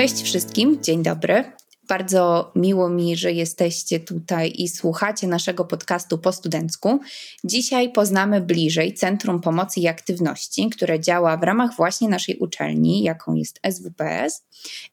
Cześć 0.00 0.22
wszystkim, 0.22 0.82
dzień 0.82 1.02
dobry. 1.02 1.44
Bardzo 1.88 2.52
miło 2.56 2.88
mi, 2.88 3.16
że 3.16 3.32
jesteście 3.32 4.00
tutaj 4.00 4.52
i 4.58 4.68
słuchacie 4.68 5.26
naszego 5.26 5.64
podcastu 5.64 6.18
po 6.18 6.32
studencku. 6.32 7.00
Dzisiaj 7.44 7.92
poznamy 7.92 8.40
bliżej 8.40 8.94
Centrum 8.94 9.40
Pomocy 9.40 9.80
i 9.80 9.88
Aktywności, 9.88 10.70
które 10.70 11.00
działa 11.00 11.36
w 11.36 11.42
ramach 11.42 11.76
właśnie 11.76 12.08
naszej 12.08 12.38
uczelni, 12.38 13.02
jaką 13.02 13.34
jest 13.34 13.60
SWPS. 13.70 14.44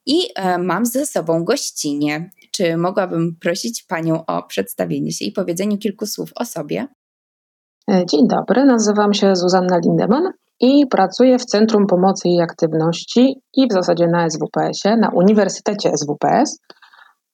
I 0.05 0.19
e, 0.35 0.57
mam 0.57 0.85
ze 0.85 1.05
sobą 1.05 1.43
gościnie. 1.43 2.29
Czy 2.51 2.77
mogłabym 2.77 3.35
prosić 3.41 3.83
Panią 3.83 4.25
o 4.25 4.43
przedstawienie 4.43 5.11
się 5.11 5.25
i 5.25 5.31
powiedzenie 5.31 5.77
kilku 5.77 6.05
słów 6.05 6.29
o 6.35 6.45
sobie? 6.45 6.87
E, 7.91 8.05
dzień 8.05 8.27
dobry, 8.27 8.65
nazywam 8.65 9.13
się 9.13 9.35
Zuzanna 9.35 9.79
Lindemann 9.85 10.33
i 10.59 10.87
pracuję 10.87 11.39
w 11.39 11.45
Centrum 11.45 11.87
Pomocy 11.87 12.29
i 12.29 12.41
Aktywności 12.41 13.41
i 13.53 13.67
w 13.67 13.73
zasadzie 13.73 14.07
na 14.07 14.29
SWPS-ie, 14.29 14.97
na 14.97 15.09
Uniwersytecie 15.09 15.91
SWPS 15.97 16.59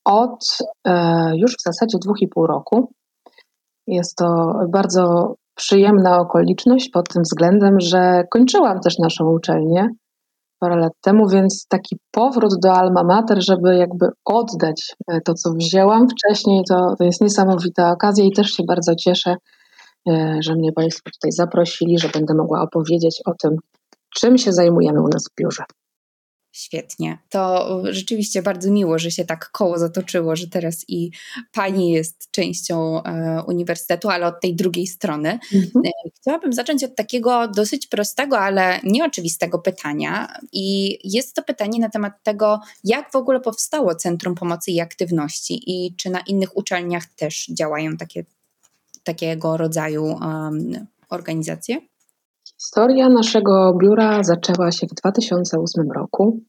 od 0.05 0.45
e, 0.87 1.31
już 1.35 1.51
w 1.51 1.63
zasadzie 1.65 1.97
dwóch 2.01 2.21
i 2.21 2.27
pół 2.27 2.47
roku. 2.47 2.93
Jest 3.87 4.15
to 4.15 4.53
bardzo 4.69 5.35
przyjemna 5.55 6.19
okoliczność 6.19 6.89
pod 6.89 7.09
tym 7.09 7.23
względem, 7.23 7.79
że 7.79 8.23
kończyłam 8.31 8.79
też 8.79 8.97
naszą 8.97 9.29
uczelnię 9.29 9.87
parę 10.59 10.75
lat 10.75 10.93
temu, 11.01 11.29
więc 11.29 11.65
taki 11.69 11.97
powrót 12.11 12.53
do 12.63 12.73
alma 12.73 13.03
mater, 13.03 13.45
żeby 13.45 13.75
jakby 13.75 14.05
oddać 14.25 14.95
e, 15.07 15.21
to, 15.21 15.33
co 15.33 15.49
wzięłam 15.51 16.07
wcześniej, 16.09 16.63
to, 16.69 16.95
to 16.97 17.03
jest 17.03 17.21
niesamowita 17.21 17.91
okazja 17.91 18.25
i 18.25 18.31
też 18.31 18.47
się 18.47 18.63
bardzo 18.67 18.95
cieszę, 18.95 19.35
że 20.39 20.55
mnie 20.55 20.71
Państwo 20.71 21.09
tutaj 21.11 21.31
zaprosili, 21.31 21.99
że 21.99 22.09
będę 22.09 22.33
mogła 22.33 22.61
opowiedzieć 22.61 23.21
o 23.25 23.33
tym, 23.33 23.57
czym 24.15 24.37
się 24.37 24.53
zajmujemy 24.53 25.01
u 25.01 25.07
nas 25.07 25.23
w 25.31 25.35
biurze. 25.41 25.63
Świetnie. 26.55 27.17
To 27.29 27.81
rzeczywiście 27.89 28.41
bardzo 28.41 28.71
miło, 28.71 28.99
że 28.99 29.11
się 29.11 29.25
tak 29.25 29.49
koło 29.51 29.79
zatoczyło, 29.79 30.35
że 30.35 30.47
teraz 30.47 30.85
i 30.87 31.11
pani 31.51 31.91
jest 31.91 32.31
częścią 32.31 33.03
e, 33.03 33.43
uniwersytetu, 33.47 34.09
ale 34.09 34.27
od 34.27 34.41
tej 34.41 34.55
drugiej 34.55 34.87
strony. 34.87 35.39
Mhm. 35.53 35.85
E, 35.85 36.09
chciałabym 36.21 36.53
zacząć 36.53 36.83
od 36.83 36.95
takiego 36.95 37.47
dosyć 37.47 37.87
prostego, 37.87 38.39
ale 38.39 38.79
nieoczywistego 38.83 39.59
pytania. 39.59 40.37
I 40.51 40.97
jest 41.03 41.35
to 41.35 41.43
pytanie 41.43 41.79
na 41.79 41.89
temat 41.89 42.13
tego, 42.23 42.59
jak 42.83 43.11
w 43.11 43.15
ogóle 43.15 43.39
powstało 43.39 43.95
Centrum 43.95 44.35
Pomocy 44.35 44.71
i 44.71 44.79
Aktywności 44.79 45.61
i 45.71 45.95
czy 45.95 46.09
na 46.09 46.19
innych 46.19 46.57
uczelniach 46.57 47.05
też 47.05 47.47
działają 47.47 47.97
takie, 47.97 48.25
takiego 49.03 49.57
rodzaju 49.57 50.03
um, 50.03 50.87
organizacje? 51.09 51.77
Historia 52.63 53.09
naszego 53.09 53.73
biura 53.81 54.23
zaczęła 54.23 54.71
się 54.71 54.87
w 54.87 54.93
2008 54.93 55.91
roku, 55.95 56.39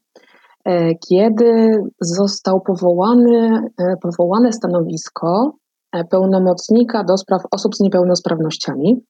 e, 0.65 0.95
kiedy 0.95 1.71
został 2.01 2.61
powołany, 2.61 3.61
e, 3.79 3.95
powołane 4.01 4.53
stanowisko 4.53 5.51
e, 5.91 6.03
pełnomocnika 6.03 7.03
do 7.03 7.17
spraw 7.17 7.41
osób 7.51 7.75
z 7.75 7.79
niepełnosprawnościami. 7.79 9.01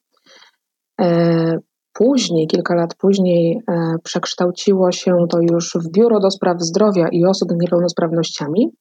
Później, 1.94 2.48
kilka 2.48 2.76
lat 2.76 2.96
później, 2.96 3.62
przekształciło 4.04 4.92
się 4.92 5.12
to 5.30 5.38
już 5.52 5.74
w 5.76 5.92
Biuro 5.92 6.20
do 6.20 6.32
Spraw 6.32 6.62
Zdrowia 6.62 7.08
i 7.12 7.26
Osób 7.26 7.50
z 7.52 7.56
Niepełnosprawnościami. 7.62 8.72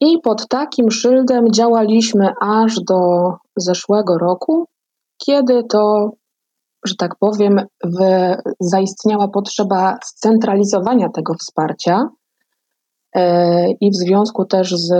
I 0.00 0.18
pod 0.22 0.48
takim 0.48 0.90
szyldem 0.90 1.44
działaliśmy 1.52 2.32
aż 2.40 2.74
do 2.88 2.98
zeszłego 3.60 4.18
roku, 4.18 4.68
kiedy 5.26 5.64
to 5.64 6.10
że 6.84 6.94
tak 6.98 7.16
powiem, 7.20 7.56
w, 7.84 7.98
zaistniała 8.60 9.28
potrzeba 9.28 9.98
scentralizowania 10.04 11.08
tego 11.08 11.34
wsparcia 11.34 12.08
e, 13.14 13.70
i 13.70 13.90
w 13.90 13.94
związku 13.94 14.44
też 14.44 14.74
z 14.76 14.92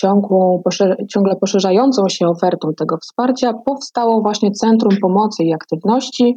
ciągłą, 0.00 0.62
ciągle 1.10 1.36
poszerzającą 1.36 2.08
się 2.08 2.26
ofertą 2.26 2.68
tego 2.76 2.96
wsparcia 2.96 3.52
powstało 3.66 4.22
właśnie 4.22 4.50
Centrum 4.50 4.96
Pomocy 5.02 5.44
i 5.44 5.54
Aktywności, 5.54 6.36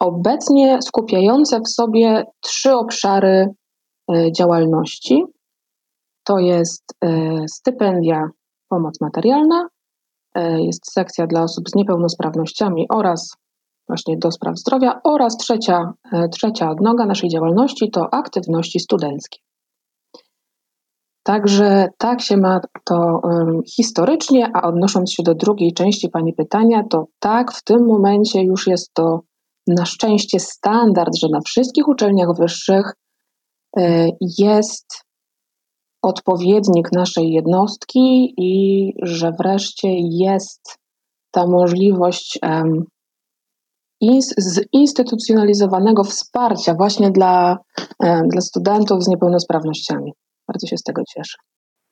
obecnie 0.00 0.78
skupiające 0.82 1.60
w 1.60 1.68
sobie 1.68 2.24
trzy 2.40 2.74
obszary 2.74 3.48
e, 4.12 4.32
działalności. 4.32 5.24
To 6.24 6.38
jest 6.38 6.84
e, 7.04 7.08
stypendia, 7.48 8.28
pomoc 8.68 9.00
materialna, 9.00 9.68
jest 10.40 10.92
sekcja 10.92 11.26
dla 11.26 11.42
osób 11.42 11.68
z 11.68 11.74
niepełnosprawnościami 11.74 12.86
oraz 12.88 13.36
właśnie 13.88 14.16
do 14.18 14.30
spraw 14.30 14.58
zdrowia 14.58 15.00
oraz 15.04 15.36
trzecia, 15.36 15.92
e, 16.12 16.28
trzecia 16.28 16.70
odnoga 16.70 17.06
naszej 17.06 17.30
działalności 17.30 17.90
to 17.90 18.14
aktywności 18.14 18.80
studenckie. 18.80 19.38
Także 21.26 21.88
tak 21.98 22.20
się 22.20 22.36
ma 22.36 22.60
to 22.84 23.20
um, 23.22 23.62
historycznie, 23.76 24.50
a 24.54 24.62
odnosząc 24.62 25.12
się 25.12 25.22
do 25.22 25.34
drugiej 25.34 25.72
części 25.72 26.08
Pani 26.08 26.32
pytania, 26.32 26.84
to 26.90 27.06
tak, 27.18 27.52
w 27.52 27.62
tym 27.62 27.86
momencie 27.86 28.42
już 28.42 28.66
jest 28.66 28.94
to 28.94 29.20
na 29.66 29.84
szczęście 29.84 30.40
standard, 30.40 31.16
że 31.18 31.28
na 31.32 31.40
wszystkich 31.40 31.88
uczelniach 31.88 32.28
wyższych 32.38 32.92
y, 33.78 34.10
jest 34.38 35.04
odpowiednik 36.04 36.88
naszej 36.92 37.32
jednostki 37.32 38.34
i 38.38 38.92
że 39.02 39.32
wreszcie 39.38 39.88
jest 40.10 40.78
ta 41.30 41.46
możliwość 41.46 42.38
zinstytucjonalizowanego 44.76 46.04
wsparcia 46.04 46.74
właśnie 46.74 47.10
dla, 47.10 47.58
dla 48.00 48.40
studentów 48.40 49.04
z 49.04 49.08
niepełnosprawnościami. 49.08 50.12
Bardzo 50.48 50.66
się 50.66 50.76
z 50.76 50.82
tego 50.82 51.02
cieszę. 51.14 51.38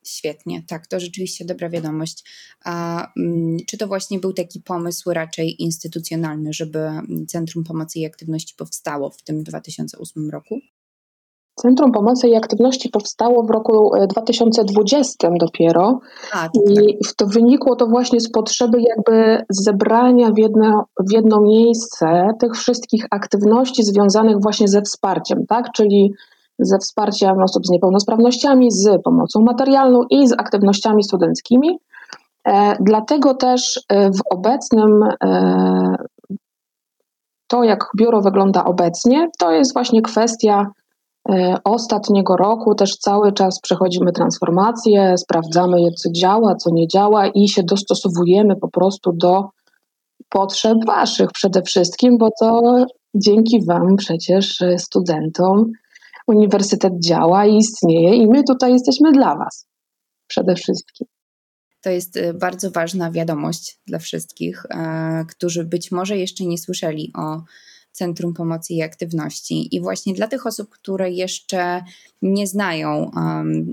Świetnie, 0.07 0.63
tak, 0.69 0.87
to 0.87 1.01
rzeczywiście 1.01 1.45
dobra 1.45 1.71
wiadomość. 1.71 2.31
A 2.65 3.07
mm, 3.19 3.57
czy 3.69 3.79
to 3.79 3.87
właśnie 3.87 4.19
był 4.19 4.33
taki 4.33 4.61
pomysł 4.61 5.13
raczej 5.13 5.63
instytucjonalny, 5.63 6.53
żeby 6.53 6.91
Centrum 7.29 7.65
Pomocy 7.65 7.99
i 7.99 8.07
Aktywności 8.07 8.55
powstało 8.59 9.11
w 9.11 9.23
tym 9.23 9.43
2008 9.43 10.31
roku? 10.31 10.61
Centrum 11.55 11.93
Pomocy 11.93 12.29
i 12.29 12.37
Aktywności 12.37 12.89
powstało 12.89 13.43
w 13.43 13.51
roku 13.51 13.91
2020 14.09 15.29
e, 15.29 15.35
dopiero 15.41 16.01
A, 16.33 16.49
i 16.71 16.99
to 17.17 17.27
wynikło 17.27 17.77
to 17.77 17.87
właśnie 17.87 18.21
z 18.21 18.31
potrzeby 18.31 18.79
jakby 18.81 19.45
zebrania 19.51 20.31
w 20.31 20.39
jedno, 20.39 20.85
w 21.09 21.13
jedno 21.13 21.41
miejsce 21.41 22.29
tych 22.41 22.53
wszystkich 22.53 23.07
aktywności 23.11 23.83
związanych 23.83 24.37
właśnie 24.41 24.69
ze 24.69 24.83
wsparciem, 24.83 25.47
tak? 25.49 25.73
czyli 25.73 26.15
ze 26.59 26.79
wsparciem 26.79 27.43
osób 27.43 27.67
z 27.67 27.71
niepełnosprawnościami, 27.71 28.71
z 28.71 29.03
pomocą 29.03 29.41
materialną 29.41 30.03
i 30.11 30.29
z 30.29 30.33
aktywnościami 30.33 31.05
studenckimi. 31.05 31.79
E, 32.45 32.77
dlatego 32.81 33.35
też 33.35 33.81
e, 33.89 34.11
w 34.11 34.21
obecnym 34.31 35.03
e, 35.25 35.97
to, 37.47 37.65
jak 37.65 37.85
biuro 37.99 38.21
wygląda 38.21 38.65
obecnie, 38.65 39.29
to 39.39 39.51
jest 39.51 39.73
właśnie 39.73 40.03
kwestia 40.03 40.67
ostatniego 41.65 42.37
roku 42.37 42.75
też 42.75 42.97
cały 42.97 43.33
czas 43.33 43.61
przechodzimy 43.61 44.13
transformację, 44.13 45.15
sprawdzamy, 45.19 45.79
co 45.99 46.11
działa, 46.11 46.55
co 46.55 46.71
nie 46.71 46.89
działa 46.89 47.27
i 47.27 47.49
się 47.49 47.63
dostosowujemy 47.63 48.57
po 48.57 48.69
prostu 48.69 49.13
do 49.13 49.45
potrzeb 50.29 50.79
Waszych 50.87 51.33
przede 51.33 51.63
wszystkim, 51.63 52.19
bo 52.19 52.29
to 52.41 52.61
dzięki 53.15 53.65
Wam 53.67 53.97
przecież 53.97 54.61
e, 54.61 54.79
studentom 54.79 55.73
uniwersytet 56.27 56.93
działa 57.05 57.47
i 57.47 57.57
istnieje 57.57 58.17
i 58.17 58.27
my 58.27 58.43
tutaj 58.45 58.73
jesteśmy 58.73 59.13
dla 59.13 59.37
Was 59.37 59.67
przede 60.27 60.55
wszystkim. 60.55 61.07
To 61.83 61.91
jest 61.91 62.17
e, 62.17 62.35
bardzo 62.35 62.71
ważna 62.71 63.11
wiadomość 63.11 63.79
dla 63.87 63.99
wszystkich, 63.99 64.63
którzy 65.29 65.65
być 65.65 65.93
może 65.93 66.17
jeszcze 66.17 66.45
nie 66.45 66.59
słyszeli 66.59 67.13
o 67.19 67.43
Centrum 67.93 68.35
Pomocy 68.35 68.75
i 68.75 68.83
Aktywności. 68.83 69.77
I 69.77 69.81
właśnie 69.81 70.15
dla 70.15 70.29
tych 70.29 70.47
osób, 70.47 70.71
które 70.71 71.11
jeszcze 71.11 71.85
nie 72.23 72.47
znają 72.47 73.11
um, 73.17 73.67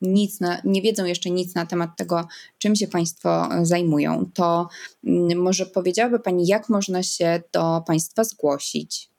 nic, 0.00 0.40
na, 0.40 0.60
nie 0.64 0.82
wiedzą 0.82 1.04
jeszcze 1.04 1.30
nic 1.30 1.54
na 1.54 1.66
temat 1.66 1.90
tego, 1.96 2.24
czym 2.58 2.76
się 2.76 2.88
Państwo 2.88 3.48
zajmują, 3.62 4.30
to 4.34 4.68
um, 5.04 5.38
może 5.42 5.66
powiedziałaby 5.66 6.18
Pani, 6.18 6.46
jak 6.46 6.68
można 6.68 7.02
się 7.02 7.42
do 7.52 7.82
Państwa 7.86 8.24
zgłosić? 8.24 9.10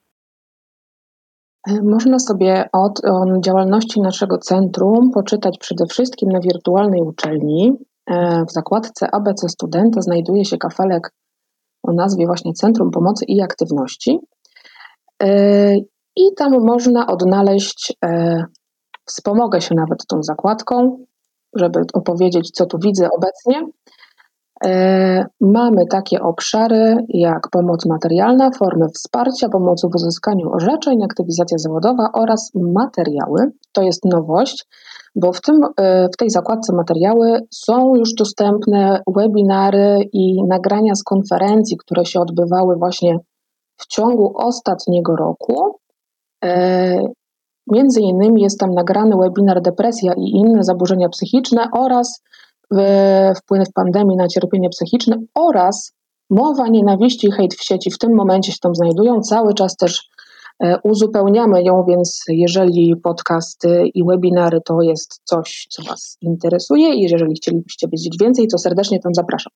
E, 1.68 1.82
można 1.82 2.20
sobie 2.20 2.70
od 2.74 3.02
działalności 3.46 4.02
naszego 4.02 4.38
centrum 4.38 5.12
poczytać 5.12 5.58
przede 5.58 5.86
wszystkim 5.86 6.30
na 6.30 6.40
wirtualnej 6.40 7.02
uczelni. 7.02 7.74
E, 8.08 8.46
w 8.46 8.52
zakładce 8.52 9.08
ABC 9.12 9.50
Studenta 9.50 10.02
znajduje 10.02 10.46
się 10.46 10.58
kafelek 10.58 11.14
o 11.83 11.94
nazwie 11.94 12.25
właśnie 12.25 12.54
Centrum 12.54 12.92
Pomocy 12.92 13.25
i 13.28 13.42
Aktywności. 13.42 14.19
E, 15.24 15.75
I 16.16 16.33
tam 16.38 16.51
można 16.66 17.07
odnaleźć, 17.07 17.94
e, 18.06 18.44
wspomogę 19.06 19.62
się 19.62 19.75
nawet 19.75 20.06
tą 20.07 20.24
zakładką, 20.24 21.06
żeby 21.56 21.80
opowiedzieć, 21.94 22.51
co 22.51 22.66
tu 22.66 22.78
widzę 22.83 23.10
obecnie. 23.18 23.68
E, 24.66 25.25
mamy 25.42 25.88
takie 25.89 26.22
obszary 26.22 26.95
jak 27.10 27.50
pomoc 27.51 27.86
materialna, 27.86 28.51
formy 28.60 28.86
wsparcia, 28.95 29.50
pomoc 29.50 29.81
w 29.81 29.95
uzyskaniu 29.95 30.51
orzeczeń, 30.54 31.04
aktywizacja 31.04 31.57
zawodowa 31.57 32.10
oraz 32.13 32.51
materiały. 32.56 33.51
To 33.72 33.81
jest 33.81 34.06
nowość, 34.06 34.68
bo 35.16 35.34
w, 35.34 35.42
tym, 35.42 35.62
e, 35.78 36.08
w 36.13 36.18
tej 36.18 36.30
zakładce 36.30 36.75
materiały 36.75 37.40
są 37.52 37.96
już 37.96 38.13
dostępne 38.13 39.02
webinary 39.16 40.10
i 40.13 40.44
nagrania 40.44 40.96
z 40.96 41.04
konferencji, 41.04 41.78
które 41.78 42.06
się 42.06 42.19
odbywały 42.19 42.75
właśnie 42.75 43.18
w 43.78 43.88
ciągu 43.88 44.34
ostatniego 44.36 45.16
roku. 45.16 45.80
E, 46.44 47.04
między 47.68 48.02
innymi 48.02 48.42
jest 48.42 48.60
tam 48.60 48.74
nagrany 48.74 49.18
webinar 49.18 49.62
Depresja 49.62 50.13
i 50.13 50.24
inne 50.24 50.63
zaburzenia 50.63 51.10
psychiczne 51.10 51.68
oraz 51.74 52.22
wpływ 53.38 53.74
pandemii 53.74 54.18
na 54.18 54.28
cierpienie 54.28 54.69
psychiczne 54.69 55.18
oraz 55.36 55.94
mowa 56.30 56.68
nienawiści 56.68 57.28
i 57.28 57.31
hejt 57.31 57.54
w 57.54 57.63
sieci 57.63 57.92
w 57.92 57.98
tym 57.98 58.16
momencie 58.16 58.52
się 58.52 58.58
tam 58.62 58.75
znajdują. 58.75 59.22
Cały 59.22 59.54
czas 59.54 59.75
też 59.75 60.10
uzupełniamy 60.83 61.63
ją, 61.63 61.83
więc 61.88 62.24
jeżeli 62.27 62.95
podcasty 63.03 63.83
i 63.94 64.03
webinary 64.03 64.59
to 64.65 64.81
jest 64.81 65.21
coś, 65.24 65.68
co 65.69 65.83
Was 65.83 66.18
interesuje 66.21 66.94
i 66.94 67.01
jeżeli 67.01 67.33
chcielibyście 67.36 67.88
wiedzieć 67.88 68.18
więcej, 68.21 68.48
to 68.48 68.57
serdecznie 68.57 69.00
tam 69.00 69.13
zapraszam. 69.15 69.53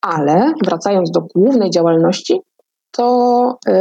Ale 0.00 0.52
wracając 0.64 1.10
do 1.10 1.20
głównej 1.20 1.70
działalności, 1.70 2.40
to 2.90 3.58
y, 3.68 3.72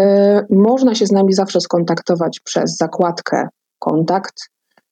można 0.49 0.95
się 0.95 1.05
z 1.05 1.11
nami 1.11 1.33
zawsze 1.33 1.61
skontaktować 1.61 2.39
przez 2.39 2.77
zakładkę 2.77 3.47
kontakt, 3.79 4.33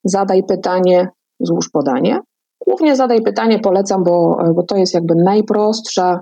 zadaj 0.03 0.43
pytanie, 0.43 1.07
złóż 1.39 1.69
podanie. 1.69 2.19
Głównie 2.67 2.95
zadaj 2.95 3.21
pytanie, 3.21 3.59
polecam, 3.59 4.03
bo, 4.03 4.37
bo 4.55 4.63
to 4.63 4.77
jest 4.77 4.93
jakby 4.93 5.15
najprostsza 5.15 6.19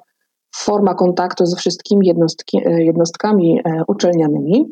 forma 0.55 0.93
kontaktu 0.93 1.45
ze 1.45 1.55
wszystkimi 1.55 2.07
jednostki, 2.07 2.57
e, 2.65 2.83
jednostkami 2.83 3.59
e, 3.65 3.83
uczelnianymi. 3.87 4.65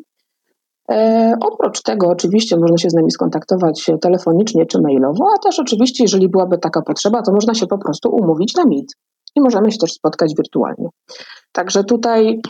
E, 0.90 1.34
oprócz 1.40 1.82
tego, 1.82 2.08
oczywiście, 2.08 2.56
można 2.56 2.78
się 2.78 2.90
z 2.90 2.94
nami 2.94 3.10
skontaktować 3.10 3.90
telefonicznie 4.00 4.66
czy 4.66 4.80
mailowo, 4.80 5.24
a 5.36 5.38
też 5.38 5.58
oczywiście, 5.58 6.04
jeżeli 6.04 6.28
byłaby 6.28 6.58
taka 6.58 6.82
potrzeba, 6.82 7.22
to 7.22 7.32
można 7.32 7.54
się 7.54 7.66
po 7.66 7.78
prostu 7.78 8.08
umówić 8.10 8.54
na 8.54 8.64
Meet 8.64 8.86
i 9.36 9.40
możemy 9.40 9.72
się 9.72 9.78
też 9.78 9.92
spotkać 9.92 10.34
wirtualnie. 10.38 10.88
Także 11.52 11.84
tutaj 11.84 12.40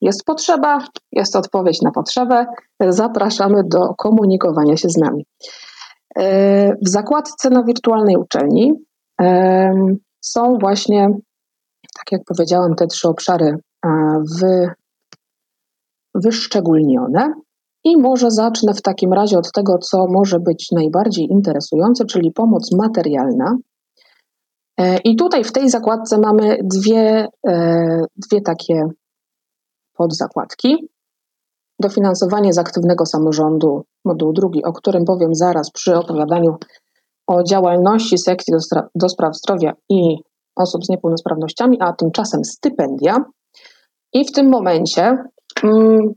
jest 0.00 0.24
potrzeba, 0.24 0.84
jest 1.12 1.36
odpowiedź 1.36 1.82
na 1.82 1.90
potrzebę. 1.90 2.46
Zapraszamy 2.80 3.62
do 3.64 3.94
komunikowania 3.94 4.76
się 4.76 4.88
z 4.88 4.96
nami. 4.96 5.26
E, 6.18 6.72
w 6.72 6.88
zakładce 6.88 7.50
na 7.50 7.62
wirtualnej 7.62 8.16
uczelni 8.16 8.72
są 10.20 10.58
właśnie, 10.60 11.08
tak 11.96 12.12
jak 12.12 12.20
powiedziałam, 12.26 12.74
te 12.74 12.86
trzy 12.86 13.08
obszary 13.08 13.58
wy, 14.40 14.70
wyszczególnione. 16.14 17.34
I 17.88 17.96
może 17.96 18.30
zacznę 18.30 18.74
w 18.74 18.82
takim 18.82 19.12
razie 19.12 19.38
od 19.38 19.52
tego, 19.52 19.78
co 19.78 20.06
może 20.08 20.40
być 20.40 20.68
najbardziej 20.72 21.26
interesujące, 21.30 22.04
czyli 22.04 22.32
pomoc 22.32 22.72
materialna. 22.72 23.56
E, 24.80 24.98
I 24.98 25.16
tutaj 25.16 25.44
w 25.44 25.52
tej 25.52 25.70
zakładce 25.70 26.18
mamy 26.18 26.58
dwie, 26.62 27.28
e, 27.48 28.04
dwie 28.16 28.40
takie 28.40 28.82
podzakładki. 29.96 30.88
Dofinansowanie 31.80 32.52
z 32.52 32.58
aktywnego 32.58 33.06
samorządu, 33.06 33.84
moduł 34.04 34.32
drugi, 34.32 34.64
o 34.64 34.72
którym 34.72 35.04
powiem 35.04 35.34
zaraz 35.34 35.70
przy 35.70 35.96
opowiadaniu 35.96 36.56
o 37.26 37.42
działalności 37.42 38.18
sekcji 38.18 38.54
do, 38.54 38.80
do 38.94 39.08
spraw 39.08 39.36
zdrowia 39.36 39.72
i 39.88 40.16
osób 40.56 40.84
z 40.84 40.88
niepełnosprawnościami, 40.88 41.76
a 41.80 41.92
tymczasem 41.92 42.44
stypendia. 42.44 43.24
I 44.12 44.24
w 44.24 44.32
tym 44.32 44.48
momencie 44.48 45.16
mm, 45.62 46.14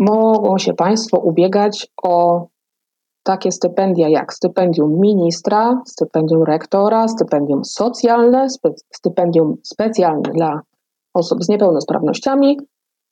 mogą 0.00 0.58
się 0.58 0.74
Państwo 0.74 1.18
ubiegać 1.18 1.86
o 2.02 2.46
takie 3.22 3.52
stypendia 3.52 4.08
jak 4.08 4.32
stypendium 4.32 5.00
ministra, 5.00 5.82
stypendium 5.86 6.42
rektora, 6.42 7.08
stypendium 7.08 7.64
socjalne, 7.64 8.46
stypendium 8.92 9.56
specjalne 9.62 10.32
dla 10.34 10.60
osób 11.14 11.44
z 11.44 11.48
niepełnosprawnościami 11.48 12.58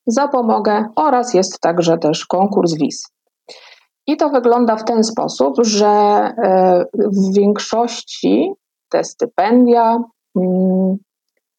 zapomogę 0.06 0.84
oraz 0.96 1.34
jest 1.34 1.60
także 1.60 1.98
też 1.98 2.26
konkurs 2.26 2.74
wiz. 2.74 3.06
I 4.06 4.16
to 4.16 4.30
wygląda 4.30 4.76
w 4.76 4.84
ten 4.84 5.04
sposób, 5.04 5.54
że 5.62 5.86
e, 5.86 6.84
w 6.94 7.34
większości 7.34 8.52
te 8.90 9.04
stypendia, 9.04 9.98
mm, 10.36 10.96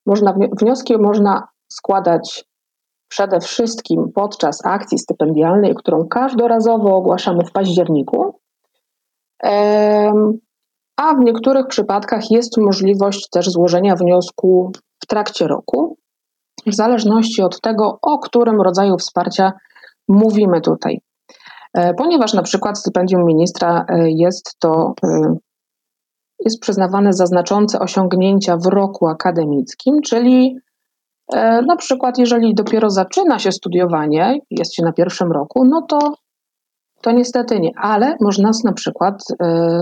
można, 0.06 0.34
wnioski 0.62 0.98
można 0.98 1.48
składać 1.72 2.46
przede 3.08 3.40
wszystkim 3.40 4.12
podczas 4.16 4.66
akcji 4.66 5.00
stypendialnej, 5.00 5.76
którą 5.76 6.08
każdorazowo 6.08 6.96
ogłaszamy 6.96 7.46
w 7.46 7.52
październiku. 7.52 8.40
A 10.98 11.14
w 11.14 11.20
niektórych 11.20 11.68
przypadkach 11.68 12.32
jest 12.32 12.58
możliwość 12.58 13.30
też 13.30 13.50
złożenia 13.50 13.96
wniosku 13.96 14.72
w 15.04 15.08
trakcie 15.08 15.48
roku 15.48 15.98
w 16.68 16.76
zależności 16.76 17.42
od 17.42 17.62
tego, 17.62 18.00
o 18.02 18.20
którym 18.20 18.62
rodzaju 18.62 18.98
wsparcia 18.98 19.54
mówimy 20.08 20.62
tutaj. 20.62 21.02
E, 21.74 21.94
ponieważ 21.94 22.34
na 22.34 22.42
przykład 22.42 22.80
stypendium 22.80 23.26
ministra 23.26 23.86
e, 23.90 24.12
jest 24.12 24.56
to 24.60 24.94
e, 25.04 25.36
jest 26.40 26.60
przyznawane 26.60 27.14
za 27.14 27.26
znaczące 27.26 27.80
osiągnięcia 27.80 28.58
w 28.58 28.66
roku 28.66 29.08
akademickim, 29.08 30.02
czyli 30.02 30.58
na 31.68 31.76
przykład 31.78 32.18
jeżeli 32.18 32.56
dopiero 32.56 32.90
zaczyna 32.90 33.40
się 33.40 33.52
studiowanie, 33.52 34.40
jest 34.52 34.76
się 34.76 34.84
na 34.84 34.94
pierwszym 34.94 35.32
roku, 35.32 35.66
no 35.66 35.82
to 35.90 36.00
to 37.02 37.12
niestety 37.12 37.60
nie, 37.60 37.72
ale 37.78 38.16
można 38.22 38.52
na 38.64 38.74
przykład 38.74 39.24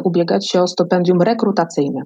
ubiegać 0.03 0.49
się 0.49 0.61
o 0.61 0.67
stypendium 0.67 1.21
rekrutacyjne. 1.21 2.01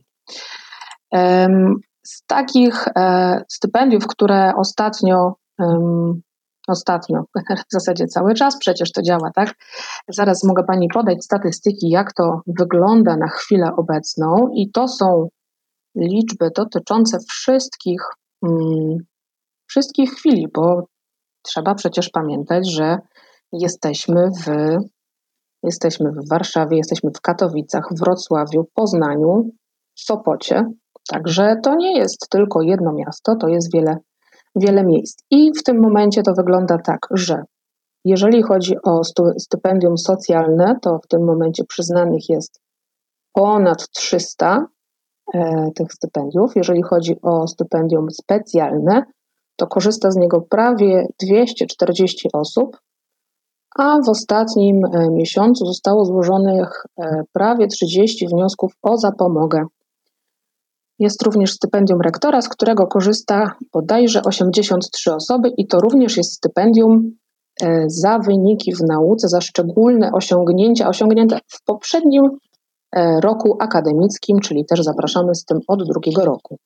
Z 2.07 2.25
takich 2.28 2.88
e, 2.88 3.42
stypendiów, 3.51 4.07
które 4.07 4.51
ostatnio, 4.57 5.34
ostatnio, 6.68 7.24
w 7.69 7.72
zasadzie 7.72 8.06
cały 8.06 8.33
czas 8.33 8.57
przecież 8.60 8.92
to 8.92 9.01
działa, 9.01 9.31
tak? 9.36 9.54
Zaraz 10.07 10.44
mogę 10.44 10.63
Pani 10.63 10.88
podać 10.94 11.24
statystyki, 11.24 11.90
jak 11.90 12.13
to 12.13 12.42
wygląda 12.48 13.18
na 13.18 13.28
chwilę 13.28 13.69
obecną, 13.78 14.48
i 14.54 14.72
to 14.72 14.88
są 14.88 15.28
liczby 15.95 16.50
dotyczące 16.56 17.18
wszystkich, 17.30 18.01
mm, 18.44 18.98
wszystkich 19.68 20.12
chwili, 20.12 20.48
bo 20.54 20.88
trzeba 21.42 21.75
przecież 21.75 22.10
pamiętać, 22.10 22.72
że 22.72 22.98
jesteśmy 23.52 24.30
w, 24.45 24.78
jesteśmy 25.64 26.12
w 26.12 26.30
Warszawie, 26.30 26.78
jesteśmy 26.78 27.12
w 27.12 27.21
Katowicach, 27.21 27.90
Wrocławiu, 28.00 28.66
Poznaniu, 28.76 29.50
Sopocie, 29.95 30.66
Także 31.07 31.56
to 31.64 31.76
nie 31.76 31.97
jest 31.97 32.30
tylko 32.30 32.62
jedno 32.62 32.94
miasto, 32.94 33.36
to 33.36 33.47
jest 33.47 33.74
wiele, 33.74 33.97
wiele 34.56 34.83
miejsc. 34.83 35.24
I 35.31 35.52
w 35.59 35.64
tym 35.64 35.81
momencie 35.81 36.24
to 36.24 36.33
wygląda 36.33 36.78
tak, 36.78 37.00
że 37.12 37.42
jeżeli 38.06 38.44
chodzi 38.44 38.76
o 38.83 39.02
stypendium 39.40 39.97
socjalne, 39.97 40.76
to 40.81 41.00
w 41.04 41.07
tym 41.07 41.26
momencie 41.26 41.64
przyznanych 41.64 42.30
jest 42.30 42.62
ponad 43.33 43.90
300 43.90 44.68
e, 45.33 45.68
tych 45.76 45.94
stypendiów. 45.94 46.56
Jeżeli 46.56 46.83
chodzi 46.83 47.16
o 47.21 47.47
stypendium 47.47 48.12
specjalne, 48.12 49.04
to 49.57 49.68
korzysta 49.68 50.11
z 50.11 50.16
niego 50.16 50.42
prawie 50.42 51.07
240 51.19 52.30
osób, 52.33 52.78
a 53.78 53.97
w 54.06 54.09
ostatnim 54.09 54.85
e, 54.85 55.09
miesiącu 55.09 55.66
zostało 55.66 56.06
złożonych 56.06 56.83
e, 56.99 57.23
prawie 57.33 57.68
30 57.68 58.28
wniosków 58.28 58.73
o 58.81 58.97
zapomogę 58.97 59.66
jest 60.99 61.23
również 61.23 61.52
stypendium 61.52 62.02
rektora, 62.02 62.42
z 62.42 62.49
którego 62.49 62.87
korzysta 62.87 63.52
bodajże 63.73 64.21
83 64.23 65.14
osoby 65.14 65.49
i 65.57 65.68
to 65.68 65.80
również 65.80 66.18
jest 66.18 66.33
stypendium 66.33 67.11
e, 67.61 67.83
za 67.87 68.19
wyniki 68.19 68.76
w 68.76 68.81
nauce, 68.81 69.28
za 69.28 69.42
szczególne 69.42 70.11
osiągnięcia, 70.11 70.87
osiągnięte 70.87 71.40
w 71.47 71.64
poprzednim 71.64 72.30
roku 73.21 73.57
akademickim, 73.59 74.40
czyli 74.40 74.66
też 74.66 74.83
zapraszamy 74.83 75.35
z 75.35 75.45
tym 75.45 75.59
od 75.68 75.87
drugiego 75.87 76.26
roku. 76.26 76.57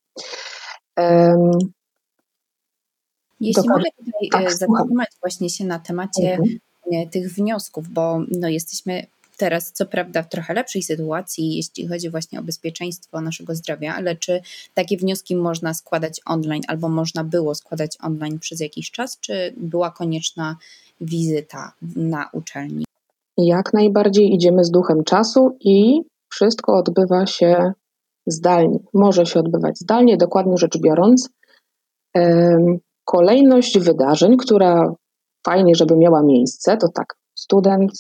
Jeśli 3.42 3.70
mogę 3.70 3.84
tutaj 3.98 4.30
tak, 4.32 4.54
zatrzymać 4.54 5.10
właśnie 5.22 5.50
się 5.50 5.66
na 5.66 5.80
temacie 5.80 6.38
mhm. 6.38 7.10
tych 7.10 7.34
wniosków, 7.34 7.90
bo 7.90 8.20
no, 8.32 8.48
jesteśmy 8.48 9.06
teraz 9.38 9.72
co 9.72 9.86
prawda 9.86 10.24
w 10.24 10.30
trochę 10.30 10.54
lepszej 10.54 10.84
sytuacji, 10.84 11.56
jeśli 11.56 11.88
chodzi 11.88 12.10
właśnie 12.10 12.40
o 12.40 12.44
bezpieczeństwo 12.44 13.22
naszego 13.22 13.56
zdrowia, 13.56 13.96
ale 13.96 14.16
czy 14.16 14.42
takie 14.74 14.98
wnioski 14.98 15.36
można 15.36 15.74
składać 15.74 16.22
online 16.26 16.62
albo 16.68 16.90
można 16.90 17.24
było 17.24 17.56
składać 17.56 17.98
online 18.02 18.40
przez 18.40 18.60
jakiś 18.60 18.92
czas, 18.92 19.20
czy 19.20 19.54
była 19.58 19.92
konieczna 19.92 20.58
wizyta 21.02 21.72
na 21.96 22.30
uczelni? 22.34 22.86
Jak 23.38 23.74
najbardziej 23.74 24.34
idziemy 24.34 24.64
z 24.64 24.72
duchem 24.72 25.04
czasu 25.04 25.58
i 25.60 26.02
wszystko 26.30 26.78
odbywa 26.78 27.26
się 27.26 27.74
zdalnie. 28.28 28.80
Może 28.94 29.26
się 29.26 29.40
odbywać 29.40 29.80
zdalnie, 29.80 30.18
dokładnie 30.18 30.58
rzecz 30.58 30.78
biorąc. 30.78 31.30
Kolejność 33.06 33.80
wydarzeń, 33.80 34.38
która 34.38 34.94
fajnie, 35.46 35.76
żeby 35.76 35.98
miała 35.98 36.24
miejsce, 36.24 36.78
to 36.78 36.88
tak, 36.94 37.16
student 37.36 37.92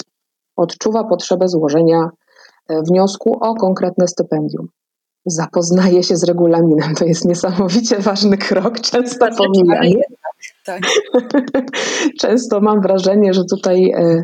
odczuwa 0.55 1.03
potrzebę 1.03 1.47
złożenia 1.47 2.09
e, 2.69 2.81
wniosku 2.81 3.37
o 3.41 3.55
konkretne 3.55 4.07
stypendium. 4.07 4.67
Zapoznaje 5.25 6.03
się 6.03 6.15
z 6.15 6.23
regulaminem. 6.23 6.95
To 6.95 7.05
jest 7.05 7.25
niesamowicie 7.25 7.99
ważny 7.99 8.37
krok, 8.37 8.79
często 8.79 9.27
pomijany. 9.37 10.01
Tak. 10.65 10.81
często 12.21 12.61
mam 12.61 12.81
wrażenie, 12.81 13.33
że 13.33 13.41
tutaj 13.49 13.91
e, 13.91 14.23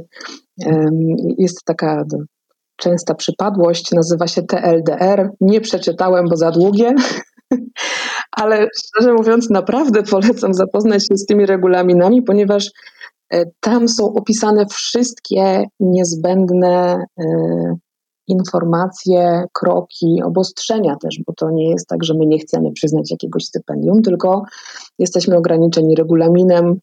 jest 1.37 1.63
taka 1.65 2.03
częsta 2.77 3.15
przypadłość, 3.15 3.91
nazywa 3.91 4.27
się 4.27 4.41
TLDR. 4.43 5.29
Nie 5.41 5.61
przeczytałem, 5.61 6.25
bo 6.29 6.37
za 6.37 6.51
długie, 6.51 6.93
ale 8.37 8.67
szczerze 8.77 9.13
mówiąc, 9.13 9.49
naprawdę 9.49 10.03
polecam 10.03 10.53
zapoznać 10.53 11.07
się 11.07 11.17
z 11.17 11.25
tymi 11.25 11.45
regulaminami, 11.45 12.21
ponieważ 12.21 12.71
e, 13.33 13.45
tam 13.59 13.87
są 13.87 14.13
opisane 14.13 14.65
wszystkie 14.65 15.65
niezbędne 15.79 17.05
e, 17.19 17.23
informacje, 18.27 19.43
kroki, 19.53 20.21
obostrzenia 20.25 20.95
też, 20.95 21.19
bo 21.27 21.33
to 21.33 21.51
nie 21.51 21.69
jest 21.69 21.87
tak, 21.87 22.03
że 22.03 22.13
my 22.13 22.25
nie 22.25 22.39
chcemy 22.39 22.71
przyznać 22.71 23.11
jakiegoś 23.11 23.43
stypendium, 23.43 24.01
tylko 24.01 24.43
jesteśmy 24.99 25.37
ograniczeni 25.37 25.95
regulaminem 25.95 26.79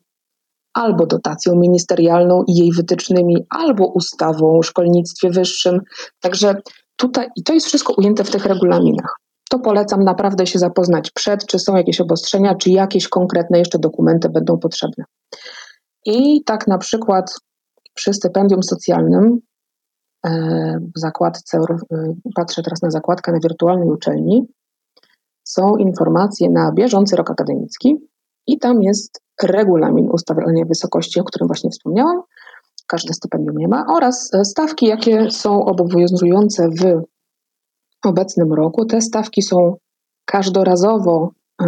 albo 0.74 1.06
dotacją 1.06 1.54
ministerialną 1.54 2.44
i 2.46 2.54
jej 2.54 2.72
wytycznymi, 2.72 3.36
albo 3.50 3.86
ustawą 3.86 4.58
o 4.58 4.62
szkolnictwie 4.62 5.30
wyższym. 5.30 5.80
Także 6.20 6.54
tutaj, 6.96 7.28
i 7.36 7.42
to 7.42 7.54
jest 7.54 7.66
wszystko 7.66 7.94
ujęte 7.98 8.24
w 8.24 8.30
tych 8.30 8.46
regulaminach. 8.46 9.23
To 9.50 9.58
polecam 9.58 10.04
naprawdę 10.04 10.46
się 10.46 10.58
zapoznać 10.58 11.10
przed, 11.10 11.46
czy 11.46 11.58
są 11.58 11.76
jakieś 11.76 12.00
obostrzenia, 12.00 12.54
czy 12.54 12.70
jakieś 12.70 13.08
konkretne 13.08 13.58
jeszcze 13.58 13.78
dokumenty 13.78 14.28
będą 14.28 14.58
potrzebne. 14.58 15.04
I 16.06 16.44
tak 16.44 16.66
na 16.66 16.78
przykład 16.78 17.34
przy 17.94 18.14
stypendium 18.14 18.62
socjalnym 18.62 19.38
e, 20.26 20.30
w 20.96 21.00
zakładce, 21.00 21.58
e, 21.58 22.14
patrzę 22.34 22.62
teraz 22.62 22.82
na 22.82 22.90
zakładkę 22.90 23.32
na 23.32 23.38
wirtualnej 23.42 23.88
uczelni, 23.88 24.46
są 25.44 25.76
informacje 25.76 26.50
na 26.50 26.72
bieżący 26.72 27.16
rok 27.16 27.30
akademicki 27.30 27.96
i 28.46 28.58
tam 28.58 28.82
jest 28.82 29.20
regulamin 29.42 30.10
ustalenia 30.10 30.64
wysokości, 30.64 31.20
o 31.20 31.24
którym 31.24 31.46
właśnie 31.46 31.70
wspomniałam. 31.70 32.22
Każde 32.86 33.14
stypendium 33.14 33.56
nie 33.56 33.68
ma, 33.68 33.86
oraz 33.96 34.30
stawki, 34.44 34.86
jakie 34.86 35.30
są 35.30 35.64
obowiązujące 35.64 36.68
w 36.68 37.02
obecnym 38.06 38.52
roku. 38.52 38.84
Te 38.84 39.00
stawki 39.00 39.42
są 39.42 39.76
każdorazowo, 40.24 41.30
e, 41.62 41.66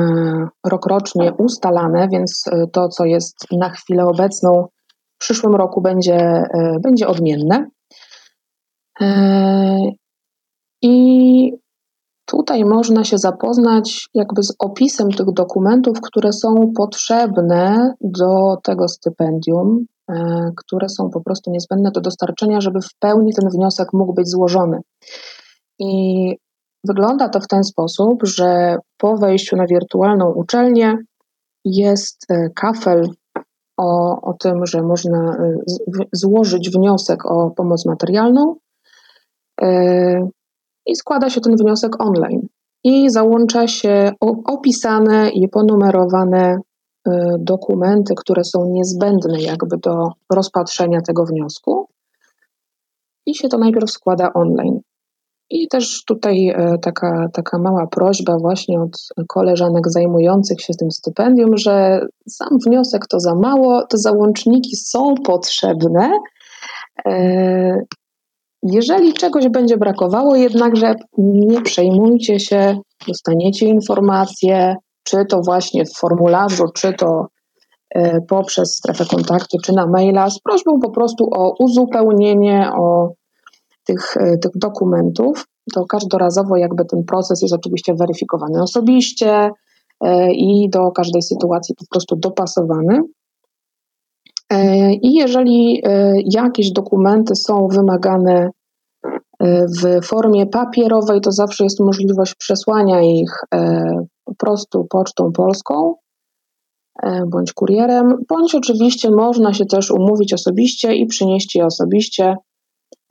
rokrocznie 0.67 1.33
ustalane, 1.39 2.09
więc 2.13 2.45
e, 2.53 2.67
to, 2.73 2.89
co 2.89 3.05
jest 3.05 3.37
na 3.53 3.71
chwilę 3.71 4.05
obecną, 4.05 4.67
w 5.15 5.19
przyszłym 5.19 5.55
roku 5.55 5.81
będzie, 5.81 6.17
e, 6.17 6.77
będzie 6.83 7.09
odmienne. 7.09 7.67
I 10.83 11.53
Tutaj 12.27 12.65
można 12.65 13.05
się 13.05 13.19
zapoznać 13.19 14.09
jakby 14.15 14.43
z 14.43 14.55
opisem 14.59 15.11
tych 15.11 15.33
dokumentów, 15.33 16.01
które 16.01 16.33
są 16.33 16.73
potrzebne 16.77 17.95
do 18.01 18.57
tego 18.63 18.89
stypendium, 18.89 19.87
które 20.57 20.89
są 20.89 21.11
po 21.11 21.21
prostu 21.21 21.51
niezbędne 21.51 21.91
do 21.91 22.01
dostarczenia, 22.01 22.61
żeby 22.61 22.81
w 22.81 22.99
pełni 22.99 23.33
ten 23.35 23.51
wniosek 23.51 23.89
mógł 23.93 24.15
być 24.15 24.29
złożony. 24.29 24.81
I 25.79 26.33
wygląda 26.85 27.29
to 27.29 27.41
w 27.41 27.49
ten 27.49 27.65
sposób, 27.65 28.21
że 28.23 28.77
po 28.99 29.17
wejściu 29.17 29.57
na 29.57 29.67
wirtualną 29.67 30.33
uczelnię 30.33 30.97
jest 31.65 32.31
e, 32.31 32.51
kafel 32.55 33.09
o, 33.77 34.21
o 34.23 34.33
tym, 34.33 34.67
że 34.67 34.83
można 34.83 35.37
e, 35.37 35.55
złożyć 36.13 36.71
wniosek 36.71 37.27
o 37.27 37.51
pomoc 37.51 37.87
materialną 37.87 38.57
i 40.87 40.97
składa 40.97 41.31
się 41.31 41.41
ten 41.41 41.57
wniosek 41.57 42.01
online. 42.01 42.47
I 42.85 43.11
załącza 43.11 43.69
się 43.69 44.13
opisane 44.45 45.31
i 45.31 45.49
ponumerowane 45.49 46.59
dokumenty, 47.39 48.15
które 48.17 48.45
są 48.45 48.65
niezbędne 48.71 49.41
jakby 49.41 49.77
do 49.77 50.09
rozpatrzenia 50.33 51.01
tego 51.01 51.25
wniosku. 51.25 51.89
I 53.27 53.35
się 53.35 53.49
to 53.49 53.59
najpierw 53.59 53.91
składa 53.91 54.33
online. 54.33 54.81
I 55.51 55.69
też 55.69 56.05
tutaj 56.05 56.49
y, 56.49 56.79
taka, 56.83 57.29
taka 57.33 57.59
mała 57.59 57.87
prośba 57.87 58.39
właśnie 58.39 58.81
od 58.81 59.25
koleżanek 59.29 59.91
zajmujących 59.91 60.61
się 60.61 60.75
tym 60.75 60.91
stypendium, 60.91 61.57
że 61.57 62.01
sam 62.29 62.59
wniosek 62.67 63.07
to 63.07 63.21
za 63.21 63.35
mało, 63.35 63.87
te 63.87 63.99
załączniki 63.99 64.77
są 64.77 65.15
potrzebne, 65.15 66.11
y, 67.09 67.87
jeżeli 68.63 69.13
czegoś 69.13 69.49
będzie 69.49 69.77
brakowało, 69.77 70.37
jednakże 70.37 70.95
nie 71.19 71.63
przejmujcie 71.63 72.41
się, 72.41 72.79
dostaniecie 73.09 73.67
informacje, 73.67 74.75
czy 75.03 75.25
to 75.25 75.41
właśnie 75.41 75.85
w 75.85 75.99
formularzu, 75.99 76.65
czy 76.75 76.93
to 76.93 77.27
e, 77.95 78.21
poprzez 78.21 78.77
strefę 78.77 79.05
kontaktu, 79.05 79.59
czy 79.65 79.73
na 79.73 79.87
maila, 79.87 80.31
z 80.31 80.41
prośbą 80.41 80.81
po 80.81 80.91
prostu 80.91 81.29
o 81.33 81.55
uzupełnienie 81.59 82.71
o 82.79 83.13
tych, 83.87 84.17
e, 84.17 84.39
tych 84.39 84.53
dokumentów. 84.55 85.47
To 85.75 85.85
każdorazowo 85.85 86.57
jakby 86.57 86.85
ten 86.85 87.05
proces 87.05 87.43
jest 87.43 87.55
oczywiście 87.55 87.95
weryfikowany 87.95 88.63
osobiście 88.63 89.51
e, 90.01 90.33
i 90.33 90.71
do 90.71 90.91
każdej 90.91 91.23
sytuacji 91.23 91.75
po 91.75 91.85
prostu 91.91 92.17
dopasowany. 92.17 93.03
I 95.03 95.15
jeżeli 95.15 95.83
jakieś 96.25 96.73
dokumenty 96.73 97.35
są 97.35 97.69
wymagane 97.69 98.51
w 99.41 100.07
formie 100.07 100.47
papierowej 100.47 101.21
to 101.21 101.33
zawsze 101.33 101.65
jest 101.65 101.81
możliwość 101.81 102.35
przesłania 102.35 103.03
ich 103.03 103.41
e, 103.55 103.85
po 104.25 104.35
prostu 104.35 104.87
pocztą 104.91 105.33
polską 105.33 105.95
e, 107.03 107.23
bądź 107.27 107.53
kurierem, 107.53 108.17
bądź 108.29 108.55
oczywiście 108.55 109.11
można 109.11 109.55
się 109.55 109.67
też 109.67 109.91
umówić 109.91 110.33
osobiście 110.33 110.95
i 110.95 111.07
przynieść 111.07 111.55
je 111.55 111.67
osobiście. 111.67 112.37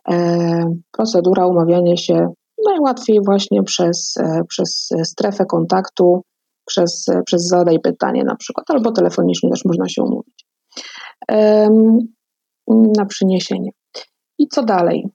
E, 0.09 0.75
procedura 0.91 1.47
umawiania 1.47 1.97
się 1.97 2.27
najłatwiej 2.65 3.19
właśnie 3.25 3.63
przez, 3.63 4.13
przez 4.47 4.89
strefę 5.03 5.45
kontaktu, 5.45 6.21
przez, 6.65 7.05
przez 7.25 7.47
zadaj 7.47 7.79
pytanie 7.79 8.23
na 8.23 8.35
przykład, 8.35 8.65
albo 8.69 8.91
telefonicznie 8.91 9.49
też 9.49 9.65
można 9.65 9.89
się 9.89 10.03
umówić 10.03 10.45
na 12.97 13.05
przyniesienie. 13.05 13.71
I 14.37 14.47
co 14.47 14.63
dalej? 14.63 15.09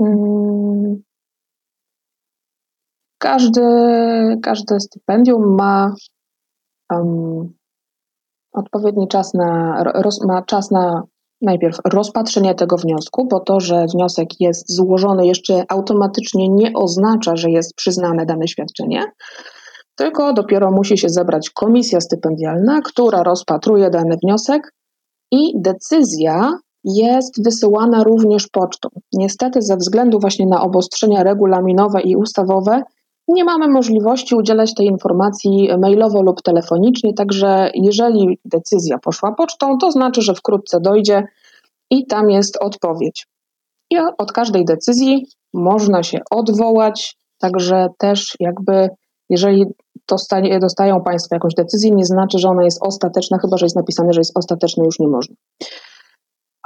Mm. 0.00 1.02
Każdy, 3.18 3.62
każde 4.42 4.80
stypendium 4.80 5.54
ma 5.54 5.94
um, 6.92 7.52
odpowiedni 8.52 9.08
czas 9.08 9.34
na, 9.34 9.82
roz, 9.84 10.24
ma 10.24 10.42
czas 10.42 10.70
na 10.70 11.02
najpierw 11.42 11.78
rozpatrzenie 11.84 12.54
tego 12.54 12.76
wniosku, 12.76 13.28
bo 13.30 13.40
to, 13.40 13.60
że 13.60 13.86
wniosek 13.94 14.28
jest 14.40 14.76
złożony 14.76 15.26
jeszcze 15.26 15.64
automatycznie 15.68 16.48
nie 16.48 16.72
oznacza, 16.74 17.36
że 17.36 17.50
jest 17.50 17.74
przyznane 17.74 18.26
dane 18.26 18.48
świadczenie, 18.48 19.04
tylko 19.96 20.32
dopiero 20.32 20.70
musi 20.70 20.98
się 20.98 21.08
zebrać 21.08 21.50
komisja 21.50 22.00
stypendialna, 22.00 22.80
która 22.84 23.22
rozpatruje 23.22 23.90
dany 23.90 24.16
wniosek 24.22 24.74
i 25.30 25.52
decyzja 25.56 26.52
jest 26.84 27.44
wysyłana 27.44 28.04
również 28.04 28.48
pocztą. 28.48 28.88
Niestety, 29.12 29.62
ze 29.62 29.76
względu 29.76 30.20
właśnie 30.20 30.46
na 30.46 30.62
obostrzenia 30.62 31.22
regulaminowe 31.22 32.00
i 32.00 32.16
ustawowe, 32.16 32.82
nie 33.28 33.44
mamy 33.44 33.68
możliwości 33.68 34.34
udzielać 34.34 34.74
tej 34.74 34.86
informacji 34.86 35.68
mailowo 35.78 36.22
lub 36.22 36.42
telefonicznie, 36.42 37.14
także 37.14 37.70
jeżeli 37.74 38.38
decyzja 38.44 38.98
poszła 38.98 39.34
pocztą, 39.34 39.78
to 39.78 39.90
znaczy, 39.90 40.22
że 40.22 40.34
wkrótce 40.34 40.80
dojdzie 40.80 41.24
i 41.90 42.06
tam 42.06 42.30
jest 42.30 42.56
odpowiedź. 42.56 43.26
I 43.90 43.96
od 44.18 44.32
każdej 44.32 44.64
decyzji 44.64 45.26
można 45.54 46.02
się 46.02 46.18
odwołać, 46.30 47.16
także 47.38 47.88
też 47.98 48.36
jakby 48.40 48.88
jeżeli 49.30 49.64
dostanie, 50.08 50.58
dostają 50.58 51.02
Państwo 51.02 51.34
jakąś 51.34 51.54
decyzję, 51.54 51.90
nie 51.90 52.04
znaczy, 52.04 52.38
że 52.38 52.48
ona 52.48 52.64
jest 52.64 52.78
ostateczna, 52.82 53.38
chyba 53.38 53.56
że 53.56 53.66
jest 53.66 53.76
napisane, 53.76 54.12
że 54.12 54.20
jest 54.20 54.38
ostateczna, 54.38 54.84
już 54.84 54.98
nie 54.98 55.08
można. 55.08 55.34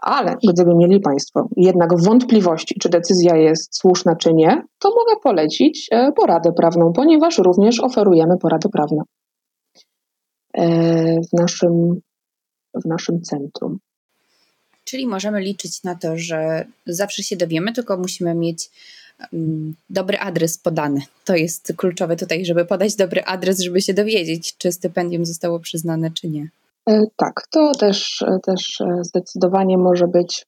Ale 0.05 0.37
gdyby 0.53 0.75
mieli 0.75 1.01
Państwo 1.01 1.49
jednak 1.57 2.01
wątpliwości, 2.03 2.75
czy 2.81 2.89
decyzja 2.89 3.37
jest 3.37 3.79
słuszna, 3.79 4.17
czy 4.17 4.35
nie, 4.35 4.63
to 4.79 4.89
mogę 4.89 5.21
polecić 5.23 5.89
e, 5.91 6.13
poradę 6.13 6.53
prawną, 6.53 6.93
ponieważ 6.93 7.39
również 7.39 7.81
oferujemy 7.81 8.39
poradę 8.39 8.69
prawną 8.69 9.03
e, 10.55 10.67
w 11.21 11.33
naszym, 11.33 12.01
w 12.85 12.85
naszym 12.85 13.23
centrum. 13.23 13.79
Czyli 14.85 15.07
możemy 15.07 15.41
liczyć 15.41 15.83
na 15.83 15.95
to, 15.95 16.19
że 16.19 16.65
zawsze 16.87 17.23
się 17.23 17.37
dowiemy, 17.37 17.73
tylko 17.73 17.97
musimy 17.97 18.35
mieć 18.35 18.71
mm, 19.33 19.75
dobry 19.91 20.19
adres 20.19 20.59
podany. 20.59 21.01
To 21.25 21.37
jest 21.37 21.73
kluczowe 21.77 22.17
tutaj, 22.17 22.45
żeby 22.45 22.65
podać 22.65 22.95
dobry 22.95 23.25
adres, 23.25 23.61
żeby 23.61 23.81
się 23.81 23.95
dowiedzieć, 23.95 24.57
czy 24.57 24.73
stypendium 24.73 25.25
zostało 25.27 25.61
przyznane, 25.61 26.11
czy 26.11 26.29
nie. 26.29 26.49
E, 26.89 27.03
tak, 27.17 27.43
to 27.51 27.73
też, 27.73 28.25
też 28.43 28.83
zdecydowanie 29.03 29.79
może 29.79 30.09
być 30.09 30.47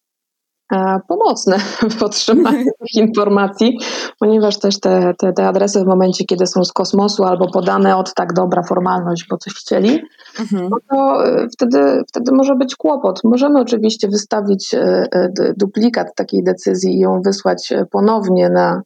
pomocne 1.08 1.58
w 1.98 2.02
otrzymaniu 2.02 2.64
tych 2.64 2.94
informacji, 2.94 3.78
ponieważ 4.20 4.58
też 4.58 4.80
te, 4.80 5.14
te, 5.18 5.32
te, 5.32 5.48
adresy 5.48 5.80
w 5.80 5.86
momencie, 5.86 6.24
kiedy 6.24 6.46
są 6.46 6.64
z 6.64 6.72
kosmosu 6.72 7.24
albo 7.24 7.50
podane 7.50 7.96
od 7.96 8.14
tak 8.14 8.32
dobra 8.32 8.62
formalność, 8.62 9.26
bo 9.30 9.36
coś 9.36 9.54
chcieli, 9.54 10.02
mhm. 10.40 10.68
no 10.70 10.76
to 10.90 11.26
e, 11.26 11.48
wtedy, 11.52 12.02
wtedy 12.08 12.32
może 12.32 12.54
być 12.54 12.76
kłopot. 12.76 13.20
Możemy 13.24 13.60
oczywiście 13.60 14.08
wystawić 14.08 14.74
e, 14.74 15.06
e, 15.12 15.28
duplikat 15.56 16.14
takiej 16.16 16.44
decyzji 16.44 16.94
i 16.94 17.00
ją 17.00 17.20
wysłać 17.24 17.72
ponownie 17.90 18.48
na 18.50 18.82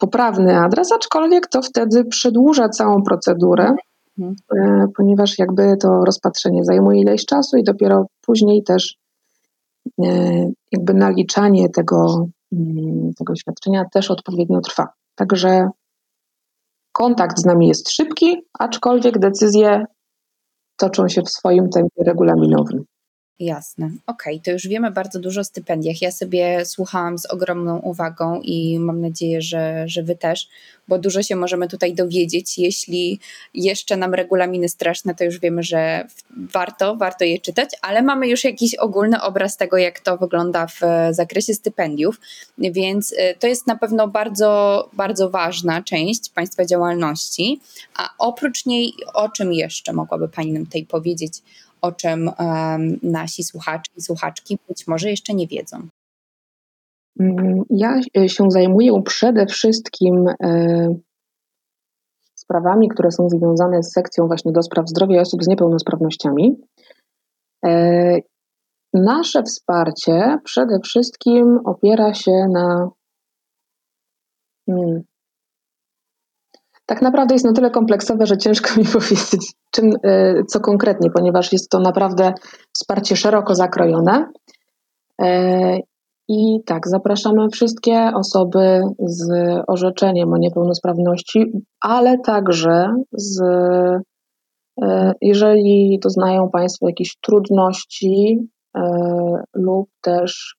poprawny 0.00 0.58
adres, 0.58 0.92
aczkolwiek 0.92 1.46
to 1.46 1.62
wtedy 1.62 2.04
przedłuża 2.04 2.68
całą 2.68 3.02
procedurę, 3.02 3.74
mhm. 4.18 4.92
ponieważ 4.96 5.38
jakby 5.38 5.76
to 5.76 5.88
rozpatrzenie 6.04 6.64
zajmuje 6.64 7.00
ileś 7.00 7.26
czasu 7.26 7.56
i 7.56 7.64
dopiero 7.64 8.06
później 8.26 8.62
też 8.62 8.98
E, 10.04 10.50
jakby 10.72 10.94
naliczanie 10.94 11.68
tego, 11.68 12.28
mm, 12.52 13.14
tego 13.18 13.36
świadczenia 13.36 13.84
też 13.92 14.10
odpowiednio 14.10 14.60
trwa. 14.60 14.88
Także 15.14 15.68
kontakt 16.92 17.38
z 17.38 17.44
nami 17.44 17.68
jest 17.68 17.90
szybki, 17.90 18.36
aczkolwiek 18.58 19.18
decyzje 19.18 19.84
toczą 20.76 21.08
się 21.08 21.22
w 21.22 21.30
swoim 21.30 21.68
tempie 21.68 22.04
regulaminowym. 22.04 22.84
Jasne. 23.40 23.90
Okej, 24.06 24.34
okay, 24.34 24.40
to 24.44 24.50
już 24.50 24.68
wiemy 24.68 24.90
bardzo 24.90 25.20
dużo 25.20 25.40
o 25.40 25.44
stypendiach. 25.44 26.02
Ja 26.02 26.12
sobie 26.12 26.64
słuchałam 26.64 27.18
z 27.18 27.26
ogromną 27.26 27.78
uwagą 27.78 28.40
i 28.42 28.78
mam 28.78 29.00
nadzieję, 29.00 29.42
że, 29.42 29.84
że 29.86 30.02
Wy 30.02 30.16
też, 30.16 30.48
bo 30.88 30.98
dużo 30.98 31.22
się 31.22 31.36
możemy 31.36 31.68
tutaj 31.68 31.94
dowiedzieć. 31.94 32.58
Jeśli 32.58 33.20
jeszcze 33.54 33.96
nam 33.96 34.14
regulaminy 34.14 34.68
straszne, 34.68 35.14
to 35.14 35.24
już 35.24 35.40
wiemy, 35.40 35.62
że 35.62 36.06
warto, 36.30 36.96
warto 36.96 37.24
je 37.24 37.38
czytać, 37.38 37.70
ale 37.82 38.02
mamy 38.02 38.28
już 38.28 38.44
jakiś 38.44 38.74
ogólny 38.74 39.22
obraz 39.22 39.56
tego, 39.56 39.76
jak 39.76 40.00
to 40.00 40.16
wygląda 40.16 40.66
w 40.66 40.80
zakresie 41.10 41.54
stypendiów, 41.54 42.20
więc 42.58 43.12
y, 43.12 43.16
to 43.38 43.46
jest 43.46 43.66
na 43.66 43.76
pewno 43.76 44.08
bardzo, 44.08 44.90
bardzo 44.92 45.30
ważna 45.30 45.82
część 45.82 46.30
Państwa 46.30 46.64
działalności. 46.64 47.60
A 47.96 48.10
oprócz 48.18 48.66
niej, 48.66 48.92
o 49.14 49.28
czym 49.28 49.52
jeszcze 49.52 49.92
mogłaby 49.92 50.28
Pani 50.28 50.52
nam 50.52 50.64
tutaj 50.64 50.86
powiedzieć? 50.86 51.42
O 51.80 51.92
czym 51.92 52.30
nasi 53.02 53.44
słuchacze 53.44 53.92
i 53.96 54.02
słuchaczki 54.02 54.58
być 54.68 54.86
może 54.86 55.10
jeszcze 55.10 55.34
nie 55.34 55.46
wiedzą? 55.46 55.88
Mm, 57.20 57.62
ja 57.70 58.00
się 58.26 58.50
zajmuję 58.50 59.02
przede 59.02 59.46
wszystkim 59.46 60.28
e, 60.42 60.94
sprawami, 62.34 62.88
które 62.88 63.10
są 63.10 63.28
związane 63.28 63.82
z 63.82 63.92
sekcją 63.92 64.26
właśnie 64.26 64.52
do 64.52 64.62
spraw 64.62 64.88
zdrowia 64.88 65.20
osób 65.20 65.44
z 65.44 65.48
niepełnosprawnościami. 65.48 66.56
E, 67.64 68.18
nasze 68.94 69.42
wsparcie 69.42 70.38
przede 70.44 70.80
wszystkim 70.80 71.60
opiera 71.64 72.14
się 72.14 72.32
na 72.32 72.90
hmm, 74.66 75.02
tak 76.86 77.02
naprawdę 77.02 77.34
jest 77.34 77.44
na 77.44 77.52
tyle 77.52 77.70
kompleksowe, 77.70 78.26
że 78.26 78.38
ciężko 78.38 78.68
mi 78.80 78.86
powiedzieć, 78.86 79.52
czym, 79.70 79.90
e, 80.04 80.44
co 80.44 80.60
konkretnie, 80.60 81.10
ponieważ 81.10 81.52
jest 81.52 81.70
to 81.70 81.80
naprawdę 81.80 82.32
wsparcie 82.72 83.16
szeroko 83.16 83.54
zakrojone. 83.54 84.28
E, 85.22 85.78
I 86.28 86.60
tak, 86.66 86.88
zapraszamy 86.88 87.48
wszystkie 87.48 88.10
osoby 88.14 88.82
z 88.98 89.30
orzeczeniem 89.66 90.32
o 90.32 90.36
niepełnosprawności, 90.36 91.52
ale 91.80 92.18
także 92.18 92.94
z, 93.12 93.40
e, 94.82 95.12
jeżeli 95.20 95.98
doznają 96.02 96.50
Państwo 96.50 96.88
jakichś 96.88 97.16
trudności 97.20 98.48
lub 99.54 99.88
też 100.00 100.56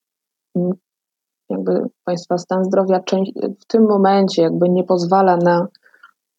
jakby 1.49 1.81
Państwa 2.03 2.37
stan 2.37 2.63
zdrowia 2.63 2.99
w 3.61 3.65
tym 3.67 3.87
momencie 3.87 4.41
jakby 4.41 4.69
nie 4.69 4.83
pozwala 4.83 5.37
na 5.37 5.67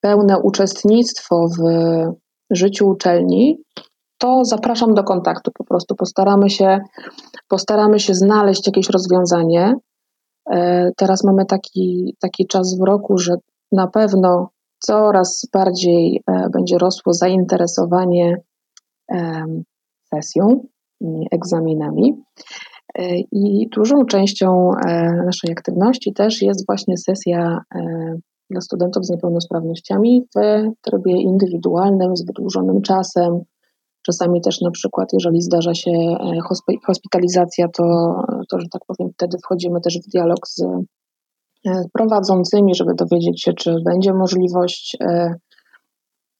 pełne 0.00 0.38
uczestnictwo 0.38 1.48
w 1.58 1.62
życiu 2.50 2.88
uczelni, 2.88 3.58
to 4.18 4.44
zapraszam 4.44 4.94
do 4.94 5.04
kontaktu. 5.04 5.50
Po 5.54 5.64
prostu 5.64 5.94
postaramy 5.94 6.50
się, 6.50 6.78
postaramy 7.48 8.00
się 8.00 8.14
znaleźć 8.14 8.66
jakieś 8.66 8.90
rozwiązanie. 8.90 9.74
E, 10.50 10.90
teraz 10.96 11.24
mamy 11.24 11.46
taki, 11.46 12.16
taki 12.20 12.46
czas 12.46 12.78
w 12.78 12.86
roku, 12.86 13.18
że 13.18 13.34
na 13.72 13.86
pewno 13.86 14.48
coraz 14.78 15.48
bardziej 15.52 16.22
e, 16.26 16.48
będzie 16.52 16.78
rosło 16.78 17.12
zainteresowanie 17.12 18.36
sesją 20.14 20.66
i 21.00 21.26
egzaminami. 21.30 22.22
E, 22.98 23.18
I 23.32 23.68
dużą 23.76 24.04
częścią 24.04 24.70
naszej 25.26 25.52
aktywności 25.52 26.12
też 26.12 26.42
jest 26.42 26.66
właśnie 26.66 26.96
sesja 26.96 27.58
dla 28.50 28.60
studentów 28.60 29.06
z 29.06 29.10
niepełnosprawnościami 29.10 30.22
w 30.36 30.40
trybie 30.80 31.12
indywidualnym, 31.12 32.16
z 32.16 32.26
wydłużonym 32.26 32.82
czasem. 32.82 33.40
Czasami 34.02 34.40
też 34.40 34.60
na 34.60 34.70
przykład, 34.70 35.12
jeżeli 35.12 35.42
zdarza 35.42 35.74
się 35.74 35.90
e, 35.90 36.16
hospitalizacja, 36.86 37.68
to, 37.68 38.14
to, 38.50 38.60
że 38.60 38.66
tak 38.72 38.82
powiem, 38.86 39.12
wtedy 39.12 39.38
wchodzimy 39.44 39.80
też 39.80 39.98
w 39.98 40.10
dialog 40.10 40.48
z 40.48 40.62
e, 41.66 41.84
prowadzącymi, 41.92 42.74
żeby 42.74 42.94
dowiedzieć 42.94 43.42
się, 43.42 43.52
czy 43.52 43.74
będzie 43.84 44.12
możliwość 44.14 44.96
e, 45.00 45.34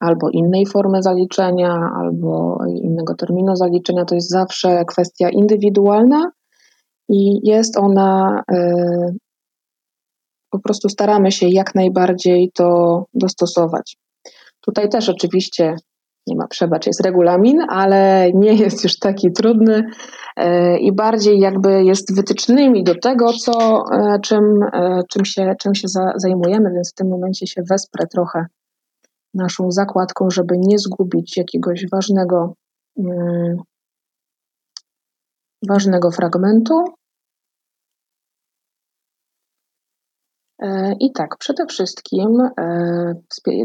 albo 0.01 0.31
innej 0.31 0.67
formy 0.67 1.03
zaliczenia, 1.03 1.91
albo 1.97 2.59
innego 2.83 3.15
terminu 3.15 3.57
zaliczenia. 3.57 4.05
To 4.05 4.15
jest 4.15 4.31
zawsze 4.31 4.85
kwestia 4.85 5.31
indywidualna 5.31 6.31
i 7.09 7.49
jest 7.49 7.77
ona 7.77 8.43
po 10.51 10.59
prostu 10.59 10.89
staramy 10.89 11.33
się 11.33 11.49
jak 11.49 11.75
najbardziej 11.75 12.51
to 12.55 13.05
dostosować. 13.15 13.97
Tutaj 14.61 14.89
też 14.89 15.09
oczywiście 15.09 15.75
nie 16.29 16.37
ma 16.37 16.47
przebacz, 16.47 16.87
jest 16.87 17.01
regulamin, 17.01 17.61
ale 17.69 18.31
nie 18.35 18.55
jest 18.55 18.85
już 18.85 18.99
taki 18.99 19.33
trudny 19.33 19.83
e, 20.37 20.79
i 20.79 20.93
bardziej 20.93 21.41
jakby 21.41 21.85
jest 21.85 22.17
wytycznymi 22.17 22.85
do 22.85 22.95
tego, 22.95 23.33
co, 23.33 23.85
e, 23.93 24.19
czym, 24.21 24.63
e, 24.73 25.03
czym 25.11 25.25
się, 25.25 25.55
czym 25.61 25.75
się 25.75 25.89
zajmujemy, 26.17 26.71
więc 26.75 26.93
w 26.93 26.95
tym 26.95 27.09
momencie 27.09 27.47
się 27.47 27.63
wesprę 27.71 28.07
trochę 28.07 28.47
naszą 29.35 29.71
zakładką, 29.71 30.31
żeby 30.31 30.55
nie 30.59 30.79
zgubić 30.79 31.37
jakiegoś 31.37 31.87
ważnego, 31.93 32.55
mm, 32.99 33.57
ważnego 35.69 36.11
fragmentu. 36.11 36.85
I 41.01 41.13
tak, 41.13 41.37
przede 41.39 41.67
wszystkim, 41.67 42.41
e, 42.61 43.15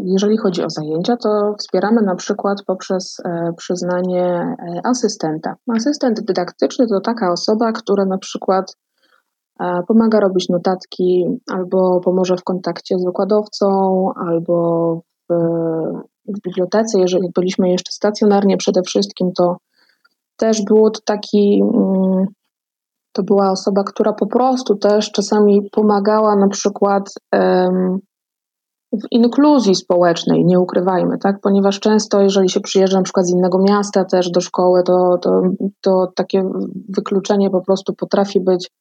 jeżeli 0.03 0.37
chodzi 0.37 0.63
o 0.63 0.69
zajęcia, 0.69 1.17
to 1.17 1.55
wspieramy 1.59 2.01
na 2.01 2.15
przykład 2.15 2.57
poprzez 2.67 3.17
e, 3.25 3.53
przyznanie 3.57 4.55
asystenta. 4.83 5.55
Asystent 5.77 6.21
dydaktyczny 6.21 6.87
to 6.87 7.01
taka 7.01 7.31
osoba, 7.31 7.71
która 7.71 8.05
na 8.05 8.17
przykład 8.17 8.75
pomaga 9.87 10.19
robić 10.19 10.49
notatki, 10.49 11.25
albo 11.51 11.99
pomoże 11.99 12.37
w 12.37 12.43
kontakcie 12.43 12.99
z 12.99 13.05
wykładowcą, 13.05 13.67
albo 14.15 14.95
w, 15.29 15.33
w 16.27 16.41
bibliotece. 16.45 16.99
Jeżeli 16.99 17.29
byliśmy 17.35 17.69
jeszcze 17.69 17.91
stacjonarnie, 17.91 18.57
przede 18.57 18.81
wszystkim 18.81 19.31
to 19.37 19.57
też 20.37 20.61
był 20.61 20.89
to 20.89 20.99
taki 21.05 21.61
mm, 21.63 22.12
to 23.13 23.23
była 23.23 23.51
osoba, 23.51 23.83
która 23.83 24.13
po 24.13 24.27
prostu 24.27 24.75
też 24.75 25.11
czasami 25.11 25.69
pomagała 25.71 26.35
na 26.35 26.47
przykład 26.47 27.09
w 28.93 29.11
inkluzji 29.11 29.75
społecznej, 29.75 30.45
nie 30.45 30.59
ukrywajmy, 30.59 31.17
tak? 31.17 31.39
Ponieważ 31.41 31.79
często, 31.79 32.21
jeżeli 32.21 32.49
się 32.49 32.59
przyjeżdża 32.59 32.97
na 32.97 33.03
przykład 33.03 33.25
z 33.25 33.33
innego 33.33 33.59
miasta 33.59 34.05
też 34.05 34.31
do 34.31 34.41
szkoły, 34.41 34.83
to, 34.83 35.17
to, 35.21 35.41
to 35.81 36.11
takie 36.15 36.49
wykluczenie 36.89 37.49
po 37.49 37.61
prostu 37.61 37.93
potrafi 37.93 38.39
być 38.39 38.71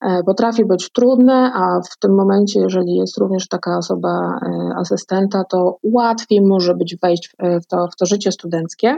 e, 0.00 0.22
potrafi 0.22 0.64
być 0.64 0.92
trudne, 0.92 1.52
a 1.54 1.80
w 1.92 1.98
tym 1.98 2.14
momencie, 2.14 2.60
jeżeli 2.60 2.96
jest 2.96 3.18
również 3.18 3.48
taka 3.48 3.78
osoba 3.78 4.38
e, 4.42 4.74
asystenta, 4.76 5.44
to 5.44 5.76
łatwiej 5.82 6.40
może 6.40 6.74
być 6.74 6.96
wejść 7.02 7.34
w 7.62 7.66
to, 7.66 7.88
w 7.92 7.96
to 7.96 8.06
życie 8.06 8.32
studenckie. 8.32 8.96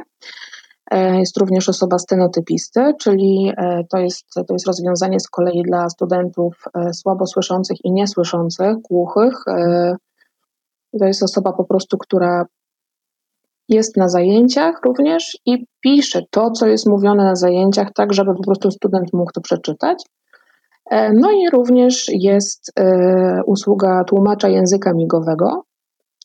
E, 0.91 1.19
jest 1.19 1.37
również 1.37 1.69
osoba 1.69 1.99
stenotypisty, 1.99 2.93
czyli 3.01 3.53
e, 3.57 3.85
to 3.91 3.99
jest, 3.99 4.27
to 4.35 4.55
jest 4.55 4.67
rozwiązanie 4.67 5.21
z 5.21 5.29
kolei 5.29 5.63
dla 5.63 5.89
studentów 5.89 6.65
e, 6.75 6.95
słabo 6.95 7.27
słyszących 7.27 7.85
i 7.85 7.93
niesłyszących, 7.93 8.77
głuchych. 8.91 9.45
To 11.01 11.05
jest 11.07 11.23
osoba 11.23 11.53
po 11.53 11.65
prostu, 11.65 11.99
która 11.99 12.47
jest 13.69 13.97
na 13.97 14.09
zajęciach 14.09 14.81
również 14.85 15.39
i 15.47 15.67
pisze 15.81 16.23
to, 16.31 16.51
co 16.51 16.67
jest 16.67 16.87
mówione 16.87 17.25
na 17.25 17.37
zajęciach, 17.37 17.93
tak 17.95 18.13
żeby 18.13 18.35
po 18.35 18.43
prostu 18.43 18.71
student 18.71 19.13
mógł 19.13 19.33
to 19.33 19.41
przeczytać. 19.41 20.05
No 20.91 21.31
i 21.31 21.51
również 21.53 22.07
jest 22.09 22.73
usługa 23.47 24.05
tłumacza 24.05 24.49
języka 24.49 24.93
migowego, 24.93 25.63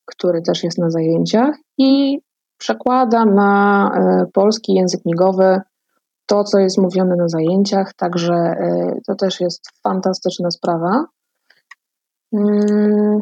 który 0.05 0.41
też 0.41 0.63
jest 0.63 0.77
na 0.77 0.89
zajęciach 0.89 1.55
i 1.77 2.19
przekłada 2.59 3.25
na 3.25 3.91
e, 3.93 4.25
polski 4.33 4.73
język 4.73 5.01
migowy 5.05 5.61
to, 6.25 6.43
co 6.43 6.59
jest 6.59 6.77
mówione 6.77 7.15
na 7.15 7.27
zajęciach, 7.27 7.93
także 7.93 8.33
to 9.07 9.15
też 9.15 9.39
jest 9.39 9.61
fantastyczna 9.83 10.51
sprawa. 10.51 11.05
Mm. 12.33 13.21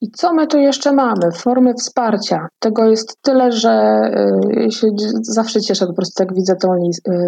I 0.00 0.10
co 0.10 0.32
my 0.32 0.46
tu 0.46 0.58
jeszcze 0.58 0.92
mamy? 0.92 1.32
Formy 1.32 1.74
wsparcia. 1.74 2.48
Tego 2.58 2.84
jest 2.84 3.22
tyle, 3.22 3.52
że 3.52 3.70
ja 4.50 4.70
się 4.70 4.88
zawsze 5.22 5.60
cieszę 5.60 5.86
po 5.86 5.94
prostu, 5.94 6.22
jak 6.22 6.34
widzę 6.34 6.56
tą, 6.56 6.68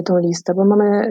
tą 0.05 0.19
listę, 0.19 0.55
bo 0.55 0.65
mamy 0.65 1.09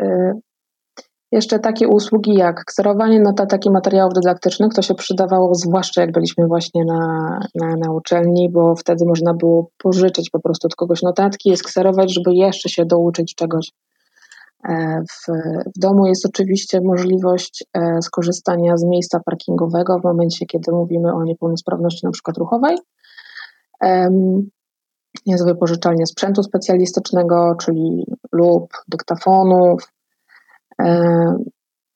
jeszcze 1.31 1.59
takie 1.59 1.87
usługi 1.87 2.33
jak 2.33 2.65
kserowanie 2.65 3.19
notatek 3.19 3.65
i 3.65 3.71
materiałów 3.71 4.13
dydaktycznych, 4.13 4.73
to 4.73 4.81
się 4.81 4.95
przydawało 4.95 5.55
zwłaszcza 5.55 6.01
jak 6.01 6.11
byliśmy 6.11 6.47
właśnie 6.47 6.85
na, 6.85 7.39
na, 7.55 7.75
na 7.75 7.91
uczelni, 7.91 8.49
bo 8.49 8.75
wtedy 8.75 9.05
można 9.05 9.33
było 9.33 9.69
pożyczyć 9.77 10.29
po 10.29 10.39
prostu 10.39 10.67
od 10.67 10.75
kogoś 10.75 11.01
notatki 11.01 11.49
je 11.49 11.57
skserować, 11.57 12.13
żeby 12.13 12.35
jeszcze 12.35 12.69
się 12.69 12.85
douczyć 12.85 13.35
czegoś. 13.35 13.71
E, 14.69 15.01
w, 15.11 15.27
w 15.75 15.79
domu 15.79 16.07
jest 16.07 16.25
oczywiście 16.25 16.81
możliwość 16.81 17.63
e, 17.73 18.01
skorzystania 18.01 18.77
z 18.77 18.83
miejsca 18.83 19.19
parkingowego 19.25 19.99
w 19.99 20.03
momencie, 20.03 20.45
kiedy 20.45 20.71
mówimy 20.71 21.13
o 21.13 21.23
niepełnosprawności 21.23 22.05
na 22.05 22.11
przykład 22.11 22.37
ruchowej. 22.37 22.77
Jest 25.25 25.45
wypożyczalnia 25.45 26.05
sprzętu 26.05 26.43
specjalistycznego, 26.43 27.55
czyli 27.59 28.05
lub 28.31 28.73
dyktafonów, 28.87 29.91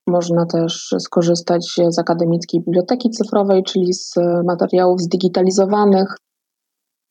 można 0.08 0.46
też 0.46 0.96
skorzystać 1.00 1.76
z 1.90 2.00
akademickiej 2.00 2.62
biblioteki 2.62 3.10
cyfrowej, 3.10 3.64
czyli 3.64 3.94
z 3.94 4.14
materiałów 4.46 5.02
zdigitalizowanych, 5.02 6.18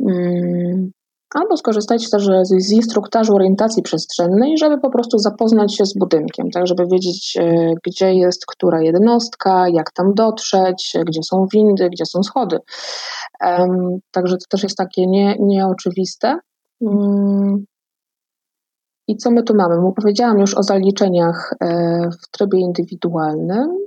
mm, 0.01 0.91
albo 1.35 1.57
skorzystać 1.57 2.11
też 2.11 2.29
z 2.45 2.73
instruktażu 2.73 3.35
orientacji 3.35 3.83
przestrzennej, 3.83 4.59
żeby 4.59 4.81
po 4.81 4.91
prostu 4.91 5.19
zapoznać 5.19 5.77
się 5.77 5.87
z 5.87 5.95
budynkiem, 5.99 6.51
tak 6.51 6.67
żeby 6.67 6.87
wiedzieć, 6.93 7.37
e, 7.41 7.75
gdzie 7.87 8.15
jest 8.15 8.47
która 8.47 8.83
jednostka, 8.83 9.69
jak 9.69 9.93
tam 9.93 10.15
dotrzeć, 10.15 10.93
gdzie 11.07 11.21
są 11.23 11.47
windy, 11.53 11.91
gdzie 11.91 12.07
są 12.07 12.23
schody. 12.23 12.59
Także 14.11 14.37
to 14.37 14.45
też 14.51 14.63
jest 14.63 14.77
takie 14.77 15.07
nie, 15.07 15.37
nieoczywiste. 15.41 16.39
I 19.09 19.17
co 19.17 19.31
my 19.31 19.43
tu 19.43 19.55
mamy? 19.55 19.81
Mu 19.81 19.93
powiedziałam 19.93 20.39
już 20.39 20.55
o 20.55 20.63
zaliczeniach 20.63 21.55
e, 21.61 21.67
w 22.23 22.31
trybie 22.31 22.59
indywidualnym. 22.59 23.79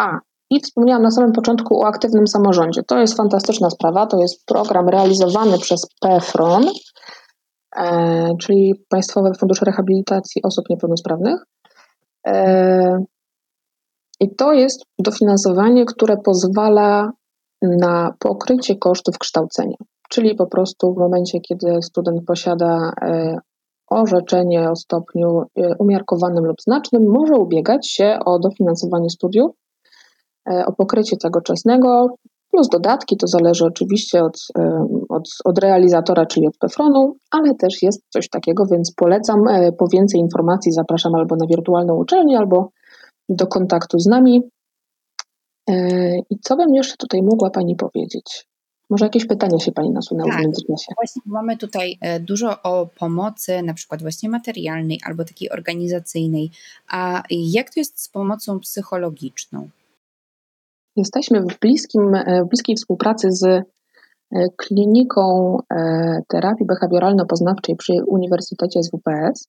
A, 0.00 0.18
i 0.50 0.60
wspomniałam 0.60 1.02
na 1.02 1.10
samym 1.10 1.32
początku 1.32 1.80
o 1.80 1.86
aktywnym 1.86 2.26
samorządzie. 2.26 2.82
To 2.82 2.98
jest 2.98 3.16
fantastyczna 3.16 3.70
sprawa. 3.70 4.06
To 4.06 4.20
jest 4.20 4.46
program 4.46 4.88
realizowany 4.88 5.58
przez 5.58 5.86
PFRON, 6.00 6.66
e, 7.76 8.36
czyli 8.40 8.84
Państwowy 8.88 9.34
Fundusz 9.34 9.62
Rehabilitacji 9.62 10.42
Osób 10.42 10.64
Niepełnosprawnych. 10.70 11.44
E, 12.26 13.04
I 14.20 14.34
to 14.34 14.52
jest 14.52 14.84
dofinansowanie, 14.98 15.84
które 15.84 16.16
pozwala 16.16 17.12
na 17.62 18.14
pokrycie 18.18 18.76
kosztów 18.76 19.18
kształcenia. 19.18 19.76
Czyli 20.08 20.34
po 20.34 20.46
prostu 20.46 20.94
w 20.94 20.98
momencie, 20.98 21.40
kiedy 21.40 21.82
student 21.82 22.24
posiada 22.26 22.92
orzeczenie 23.90 24.70
o 24.70 24.76
stopniu 24.76 25.42
e, 25.56 25.74
umiarkowanym 25.78 26.44
lub 26.44 26.60
znacznym 26.60 27.02
może 27.10 27.34
ubiegać 27.34 27.90
się 27.90 28.18
o 28.24 28.38
dofinansowanie 28.38 29.10
studiów, 29.10 29.50
e, 30.50 30.66
o 30.66 30.72
pokrycie 30.72 31.16
tego 31.16 31.40
czesnego, 31.40 32.08
plus 32.50 32.68
dodatki, 32.68 33.16
to 33.16 33.26
zależy 33.26 33.66
oczywiście 33.66 34.24
od, 34.24 34.38
e, 34.58 34.86
od, 35.08 35.28
od 35.44 35.58
realizatora, 35.58 36.26
czyli 36.26 36.46
od 36.46 36.58
PFRON-u, 36.58 37.16
ale 37.30 37.54
też 37.54 37.82
jest 37.82 38.02
coś 38.08 38.28
takiego, 38.28 38.66
więc 38.66 38.94
polecam. 38.96 39.44
Po 39.78 39.88
więcej 39.92 40.20
informacji 40.20 40.72
zapraszam 40.72 41.14
albo 41.14 41.36
na 41.36 41.46
wirtualną 41.46 41.94
uczelnię, 41.94 42.38
albo 42.38 42.68
do 43.28 43.46
kontaktu 43.46 43.98
z 43.98 44.06
nami. 44.06 44.42
I 46.30 46.38
co 46.42 46.56
bym 46.56 46.74
jeszcze 46.74 46.96
tutaj 46.96 47.22
mogła 47.22 47.50
Pani 47.50 47.76
powiedzieć? 47.76 48.48
Może 48.90 49.04
jakieś 49.04 49.26
pytania 49.26 49.58
się 49.58 49.72
Pani 49.72 49.90
nasunęły 49.90 50.30
tak, 50.30 50.38
w 50.38 50.42
międzyczasie? 50.42 50.92
Właśnie 50.96 51.22
mamy 51.26 51.56
tutaj 51.56 51.98
e, 52.00 52.20
dużo 52.20 52.62
o 52.62 52.86
pomocy, 52.86 53.62
na 53.62 53.74
przykład 53.74 54.02
właśnie 54.02 54.28
materialnej 54.28 55.00
albo 55.04 55.24
takiej 55.24 55.50
organizacyjnej. 55.50 56.50
A 56.88 57.22
jak 57.30 57.74
to 57.74 57.80
jest 57.80 58.02
z 58.02 58.08
pomocą 58.08 58.60
psychologiczną? 58.60 59.68
Jesteśmy 60.96 61.40
w, 61.40 61.58
bliskim, 61.60 62.14
e, 62.14 62.44
w 62.44 62.48
bliskiej 62.48 62.76
współpracy 62.76 63.32
z 63.32 63.44
e, 63.44 63.64
kliniką 64.56 65.58
terapii 66.28 66.66
behawioralno-poznawczej 66.66 67.76
przy 67.76 67.92
Uniwersytecie 68.06 68.82
SWPS. 68.82 69.48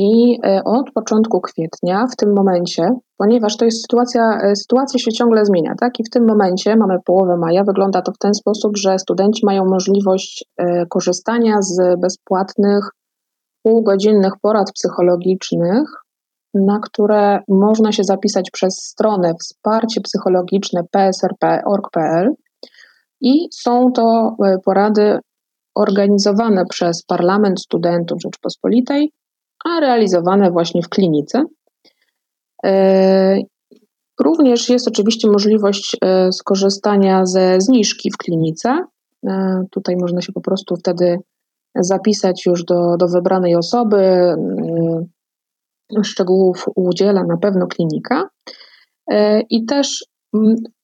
I 0.00 0.38
e, 0.44 0.64
od 0.64 0.92
początku 0.94 1.40
kwietnia, 1.40 2.06
w 2.12 2.16
tym 2.16 2.34
momencie, 2.36 2.88
ponieważ 3.16 3.56
to 3.56 3.64
jest 3.64 3.82
sytuacja, 3.82 4.40
e, 4.42 4.56
sytuacja 4.56 4.98
się 4.98 5.12
ciągle 5.12 5.44
zmienia, 5.44 5.74
tak? 5.80 6.00
I 6.00 6.04
w 6.04 6.10
tym 6.10 6.26
momencie, 6.26 6.76
mamy 6.76 6.98
połowę 7.04 7.36
maja, 7.36 7.64
wygląda 7.64 8.02
to 8.02 8.12
w 8.12 8.18
ten 8.18 8.34
sposób, 8.34 8.76
że 8.76 8.98
studenci 8.98 9.46
mają 9.46 9.64
możliwość 9.64 10.44
e, 10.56 10.86
korzystania 10.86 11.62
z 11.62 12.00
bezpłatnych, 12.00 12.90
półgodzinnych 13.62 14.32
porad 14.42 14.72
psychologicznych, 14.72 15.90
na 16.54 16.78
które 16.80 17.38
można 17.48 17.92
się 17.92 18.04
zapisać 18.04 18.50
przez 18.52 18.74
stronę 18.74 19.34
wsparcie 19.40 20.00
psychologiczne 20.00 20.80
psrp.org.pl 20.90 22.34
i 23.20 23.48
są 23.52 23.92
to 23.92 24.36
porady 24.64 25.18
organizowane 25.74 26.64
przez 26.70 27.02
Parlament 27.02 27.60
Studentów 27.60 28.18
Rzeczpospolitej 28.22 29.12
a 29.64 29.80
realizowane 29.80 30.50
właśnie 30.50 30.82
w 30.82 30.88
klinice. 30.88 31.44
E, 32.64 33.38
również 34.20 34.68
jest 34.68 34.88
oczywiście 34.88 35.28
możliwość 35.30 35.96
e, 36.02 36.32
skorzystania 36.32 37.26
ze 37.26 37.60
zniżki 37.60 38.10
w 38.10 38.16
klinice. 38.16 38.78
E, 39.26 39.62
tutaj 39.70 39.96
można 39.96 40.20
się 40.20 40.32
po 40.32 40.40
prostu 40.40 40.76
wtedy 40.76 41.18
zapisać 41.74 42.46
już 42.46 42.64
do, 42.64 42.96
do 42.96 43.08
wybranej 43.08 43.56
osoby. 43.56 44.34
Szczegółów 46.02 46.64
udziela 46.76 47.24
na 47.24 47.36
pewno 47.36 47.66
klinika. 47.66 48.28
I 49.50 49.64
też 49.64 50.04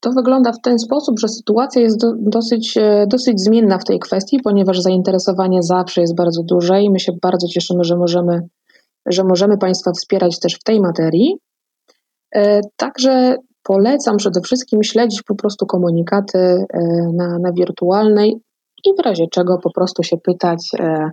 to 0.00 0.10
wygląda 0.12 0.52
w 0.52 0.60
ten 0.60 0.78
sposób, 0.78 1.20
że 1.20 1.28
sytuacja 1.28 1.82
jest 1.82 2.00
do, 2.00 2.12
dosyć, 2.18 2.78
dosyć 3.06 3.40
zmienna 3.40 3.78
w 3.78 3.84
tej 3.84 3.98
kwestii, 3.98 4.40
ponieważ 4.44 4.80
zainteresowanie 4.80 5.62
zawsze 5.62 6.00
jest 6.00 6.16
bardzo 6.16 6.42
duże 6.42 6.82
i 6.82 6.90
my 6.90 7.00
się 7.00 7.12
bardzo 7.22 7.46
cieszymy, 7.48 7.84
że 7.84 7.96
możemy 7.96 8.40
że 9.06 9.24
możemy 9.24 9.58
Państwa 9.58 9.92
wspierać 9.92 10.40
też 10.40 10.54
w 10.54 10.62
tej 10.62 10.80
materii. 10.80 11.38
E, 12.34 12.60
także 12.76 13.36
polecam 13.62 14.16
przede 14.16 14.40
wszystkim 14.40 14.82
śledzić 14.82 15.22
po 15.22 15.34
prostu 15.34 15.66
komunikaty 15.66 16.38
e, 16.38 16.66
na, 17.14 17.38
na 17.38 17.52
wirtualnej 17.52 18.36
i 18.84 18.90
w 18.98 19.04
razie 19.04 19.24
czego 19.32 19.58
po 19.58 19.72
prostu 19.72 20.02
się 20.02 20.16
pytać, 20.16 20.70
e, 20.78 21.10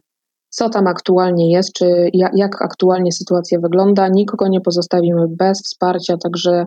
co 0.50 0.70
tam 0.70 0.88
aktualnie 0.88 1.52
jest, 1.52 1.74
czy 1.74 2.10
jak, 2.14 2.62
aktualnie 2.62 3.12
sytuacja 3.12 3.60
wygląda. 3.60 4.08
Nikogo 4.08 4.48
nie 4.48 4.62
pozostawimy 4.62 5.26
bez 5.30 5.62
wsparcia, 5.64 6.18
także 6.18 6.66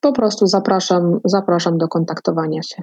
po 0.00 0.12
prostu 0.12 0.46
zapraszam, 0.46 1.20
zapraszam 1.24 1.78
do 1.78 1.88
kontaktowania 1.88 2.62
się. 2.62 2.82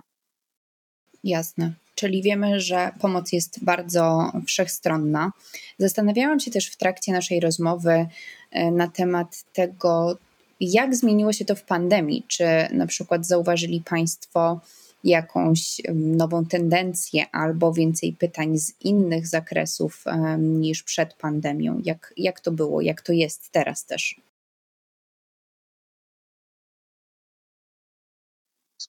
Jasne 1.24 1.74
czyli 2.00 2.22
wiemy, 2.22 2.60
że 2.60 2.92
pomoc 3.00 3.32
jest 3.32 3.64
bardzo 3.64 4.32
wszechstronna. 4.48 5.32
Zastanawiałam 5.78 6.40
się 6.40 6.52
też 6.52 6.68
w 6.68 6.78
trakcie 6.78 7.12
naszej 7.12 7.40
rozmowy 7.40 8.08
e, 8.52 8.72
na 8.72 8.88
temat 8.88 9.44
tego, 9.54 10.18
jak 10.60 10.96
zmieniło 10.96 11.34
się 11.34 11.46
to 11.46 11.56
w 11.56 11.64
pandemii. 11.64 12.24
Czy 12.28 12.46
na 12.72 12.88
przykład 12.88 13.26
zauważyli 13.26 13.82
Państwo 13.82 14.60
jakąś 15.04 15.82
nową 15.94 16.46
tendencję 16.46 17.26
albo 17.32 17.74
więcej 17.74 18.14
pytań 18.14 18.58
z 18.58 18.74
innych 18.82 19.28
zakresów 19.28 20.04
niż 20.38 20.84
przed 20.84 21.14
pandemią? 21.14 21.82
Jak, 21.84 22.14
jak 22.18 22.40
to 22.40 22.52
było, 22.52 22.82
jak 22.82 23.02
to 23.02 23.14
jest 23.14 23.52
teraz 23.52 23.86
też? 23.86 24.16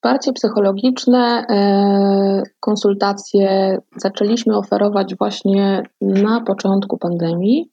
Wsparcie 0.01 0.33
psychologiczne, 0.33 1.45
e, 1.49 2.43
konsultacje 2.59 3.77
zaczęliśmy 3.97 4.57
oferować 4.57 5.15
właśnie 5.15 5.83
na 6.01 6.41
początku 6.41 6.97
pandemii, 6.97 7.71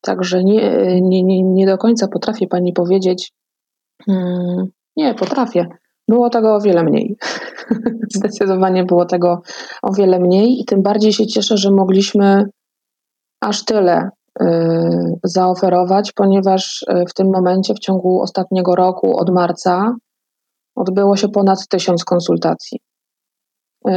także 0.00 0.44
nie, 0.44 0.86
nie, 1.00 1.22
nie, 1.22 1.42
nie 1.42 1.66
do 1.66 1.78
końca 1.78 2.08
potrafię 2.08 2.46
Pani 2.46 2.72
powiedzieć, 2.72 3.32
hmm, 4.06 4.66
nie, 4.96 5.14
potrafię. 5.14 5.66
Było 6.08 6.30
tego 6.30 6.54
o 6.54 6.60
wiele 6.60 6.82
mniej. 6.82 7.16
Zdecydowanie 8.16 8.84
było 8.84 9.04
tego 9.04 9.42
o 9.82 9.92
wiele 9.92 10.18
mniej 10.18 10.60
i 10.60 10.64
tym 10.64 10.82
bardziej 10.82 11.12
się 11.12 11.26
cieszę, 11.26 11.56
że 11.56 11.70
mogliśmy 11.70 12.44
aż 13.40 13.64
tyle 13.64 14.08
y, 14.42 14.46
zaoferować, 15.24 16.12
ponieważ 16.12 16.82
y, 16.82 17.04
w 17.08 17.14
tym 17.14 17.26
momencie, 17.32 17.74
w 17.74 17.78
ciągu 17.78 18.20
ostatniego 18.20 18.76
roku, 18.76 19.16
od 19.18 19.30
marca, 19.30 19.94
odbyło 20.74 21.16
się 21.16 21.28
ponad 21.28 21.68
tysiąc 21.68 22.04
konsultacji. 22.04 22.80
Y, 23.88 23.92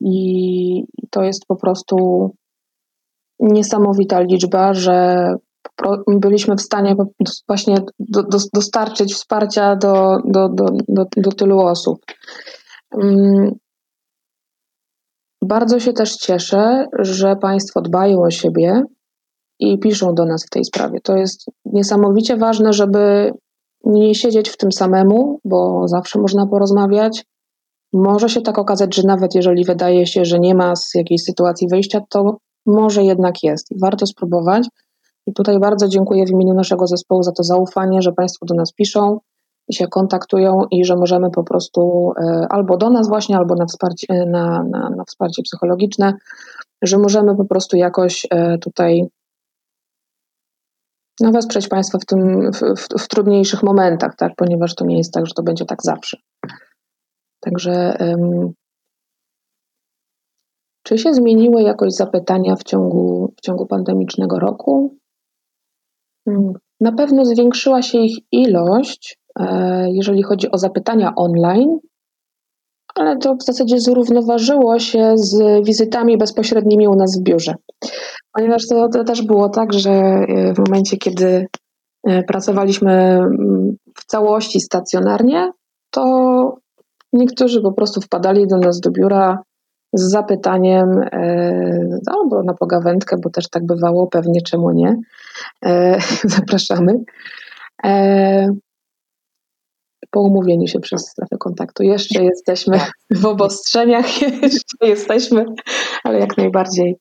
I 0.00 0.84
to 1.10 1.22
jest 1.22 1.46
po 1.46 1.56
prostu 1.56 2.30
niesamowita 3.40 4.20
liczba, 4.20 4.74
że 4.74 5.28
byliśmy 6.06 6.56
w 6.56 6.62
stanie 6.62 6.94
właśnie 7.48 7.76
do, 7.98 8.22
do, 8.22 8.38
dostarczyć 8.54 9.14
wsparcia 9.14 9.76
do, 9.76 10.18
do, 10.24 10.48
do, 10.48 10.66
do, 10.88 11.04
do 11.16 11.32
tylu 11.32 11.60
osób. 11.60 11.98
Mm. 13.02 13.54
Bardzo 15.44 15.80
się 15.80 15.92
też 15.92 16.16
cieszę, 16.16 16.86
że 16.98 17.36
Państwo 17.36 17.80
dbają 17.80 18.22
o 18.22 18.30
siebie 18.30 18.82
i 19.58 19.78
piszą 19.78 20.14
do 20.14 20.24
nas 20.24 20.46
w 20.46 20.50
tej 20.50 20.64
sprawie. 20.64 21.00
To 21.00 21.16
jest 21.16 21.46
niesamowicie 21.64 22.36
ważne, 22.36 22.72
żeby 22.72 23.32
nie 23.86 24.14
siedzieć 24.14 24.48
w 24.48 24.56
tym 24.56 24.72
samemu, 24.72 25.40
bo 25.44 25.88
zawsze 25.88 26.18
można 26.18 26.46
porozmawiać. 26.46 27.24
Może 27.92 28.28
się 28.28 28.40
tak 28.40 28.58
okazać, 28.58 28.94
że 28.94 29.02
nawet 29.02 29.34
jeżeli 29.34 29.64
wydaje 29.64 30.06
się, 30.06 30.24
że 30.24 30.38
nie 30.38 30.54
ma 30.54 30.76
z 30.76 30.94
jakiejś 30.94 31.22
sytuacji 31.22 31.68
wyjścia, 31.68 32.00
to 32.08 32.36
może 32.66 33.04
jednak 33.04 33.42
jest 33.42 33.70
i 33.70 33.78
warto 33.78 34.06
spróbować. 34.06 34.68
I 35.26 35.32
tutaj 35.32 35.58
bardzo 35.58 35.88
dziękuję 35.88 36.26
w 36.26 36.30
imieniu 36.30 36.54
naszego 36.54 36.86
zespołu 36.86 37.22
za 37.22 37.32
to 37.32 37.42
zaufanie, 37.42 38.02
że 38.02 38.12
Państwo 38.12 38.46
do 38.46 38.54
nas 38.54 38.72
piszą 38.72 39.18
i 39.68 39.74
się 39.74 39.88
kontaktują 39.88 40.62
i 40.70 40.84
że 40.84 40.96
możemy 40.96 41.30
po 41.30 41.44
prostu 41.44 42.12
e, 42.18 42.46
albo 42.50 42.76
do 42.76 42.90
nas 42.90 43.08
właśnie, 43.08 43.36
albo 43.36 43.54
na 43.54 43.66
wsparcie, 43.66 44.06
e, 44.08 44.26
na, 44.26 44.64
na, 44.70 44.90
na 44.90 45.04
wsparcie 45.04 45.42
psychologiczne, 45.42 46.12
że 46.82 46.98
możemy 46.98 47.36
po 47.36 47.44
prostu 47.44 47.76
jakoś 47.76 48.26
e, 48.30 48.58
tutaj 48.58 49.08
no, 51.20 51.32
wesprzeć 51.32 51.68
Państwa 51.68 51.98
w, 51.98 52.04
tym, 52.04 52.52
w, 52.52 52.58
w, 52.58 53.02
w 53.02 53.08
trudniejszych 53.08 53.62
momentach, 53.62 54.16
tak? 54.16 54.32
ponieważ 54.36 54.74
to 54.74 54.84
nie 54.84 54.98
jest 54.98 55.12
tak, 55.12 55.26
że 55.26 55.32
to 55.36 55.42
będzie 55.42 55.64
tak 55.64 55.78
zawsze. 55.82 56.16
Także 57.40 57.96
um, 58.00 58.52
czy 60.82 60.98
się 60.98 61.14
zmieniły 61.14 61.62
jakoś 61.62 61.92
zapytania 61.92 62.56
w 62.56 62.62
ciągu, 62.62 63.32
w 63.36 63.40
ciągu 63.40 63.66
pandemicznego 63.66 64.38
roku? 64.38 64.96
Hmm. 66.24 66.52
Na 66.80 66.92
pewno 66.92 67.24
zwiększyła 67.24 67.82
się 67.82 67.98
ich 67.98 68.18
ilość, 68.32 69.18
e, 69.40 69.86
jeżeli 69.90 70.22
chodzi 70.22 70.50
o 70.50 70.58
zapytania 70.58 71.12
online, 71.16 71.78
ale 72.94 73.16
to 73.16 73.34
w 73.34 73.42
zasadzie 73.42 73.80
zrównoważyło 73.80 74.78
się 74.78 75.12
z 75.16 75.64
wizytami 75.66 76.18
bezpośrednimi 76.18 76.88
u 76.88 76.94
nas 76.94 77.18
w 77.18 77.22
biurze. 77.22 77.54
Ponieważ 78.34 78.62
to, 78.66 78.88
to 78.88 79.04
też 79.04 79.22
było 79.22 79.48
tak, 79.48 79.72
że 79.72 79.90
e, 79.90 80.54
w 80.54 80.58
momencie, 80.58 80.96
kiedy 80.96 81.46
e, 82.06 82.22
pracowaliśmy 82.22 82.92
mm, 82.92 83.76
w 83.98 84.04
całości 84.04 84.60
stacjonarnie, 84.60 85.52
to 85.90 86.56
niektórzy 87.12 87.62
po 87.62 87.72
prostu 87.72 88.00
wpadali 88.00 88.46
do 88.46 88.58
nas 88.58 88.80
do 88.80 88.90
biura 88.90 89.38
z 89.92 90.10
zapytaniem 90.10 91.00
e, 91.12 91.98
albo 92.06 92.42
na 92.42 92.54
pogawędkę, 92.54 93.16
bo 93.22 93.30
też 93.30 93.48
tak 93.48 93.66
bywało, 93.66 94.06
pewnie 94.06 94.42
czemu 94.42 94.70
nie. 94.70 94.96
E, 95.64 95.98
zapraszamy. 96.36 96.92
E, 97.84 98.48
po 100.10 100.20
umówieniu 100.20 100.66
się 100.66 100.80
przez 100.80 101.08
strefę 101.08 101.36
kontaktu. 101.38 101.82
Jeszcze 101.82 102.24
jesteśmy 102.24 102.78
tak. 102.78 102.92
w 103.10 103.26
obostrzeniach, 103.26 104.22
jeszcze 104.42 104.86
jesteśmy, 104.88 105.44
ale 106.04 106.18
jak 106.18 106.36
najbardziej, 106.36 106.96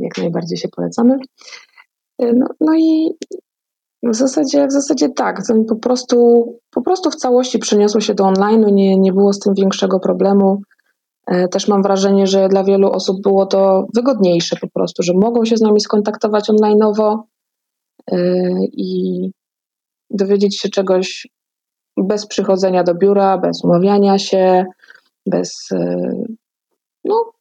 jak 0.00 0.18
najbardziej 0.18 0.58
się 0.58 0.68
polecamy. 0.68 1.18
No, 2.18 2.46
no 2.60 2.74
i 2.78 3.10
w 4.02 4.14
zasadzie, 4.14 4.66
w 4.66 4.72
zasadzie 4.72 5.08
tak, 5.08 5.42
po 5.68 5.76
prostu, 5.76 6.44
po 6.70 6.82
prostu 6.82 7.10
w 7.10 7.16
całości 7.16 7.58
przeniosło 7.58 8.00
się 8.00 8.14
do 8.14 8.24
online, 8.24 8.74
nie, 8.74 8.98
nie 8.98 9.12
było 9.12 9.32
z 9.32 9.38
tym 9.38 9.54
większego 9.54 10.00
problemu. 10.00 10.62
E, 11.26 11.48
też 11.48 11.68
mam 11.68 11.82
wrażenie, 11.82 12.26
że 12.26 12.48
dla 12.48 12.64
wielu 12.64 12.90
osób 12.90 13.22
było 13.22 13.46
to 13.46 13.86
wygodniejsze 13.94 14.56
po 14.60 14.68
prostu, 14.68 15.02
że 15.02 15.12
mogą 15.14 15.44
się 15.44 15.56
z 15.56 15.60
nami 15.60 15.80
skontaktować 15.80 16.48
online'owo 16.48 17.18
e, 18.12 18.16
i 18.72 19.30
dowiedzieć 20.10 20.60
się 20.60 20.68
czegoś 20.68 21.28
bez 21.96 22.26
przychodzenia 22.26 22.84
do 22.84 22.94
biura, 22.94 23.38
bez 23.38 23.64
umawiania 23.64 24.18
się, 24.18 24.64
bez. 25.26 25.68
E, 25.72 26.12
no, 27.04 27.32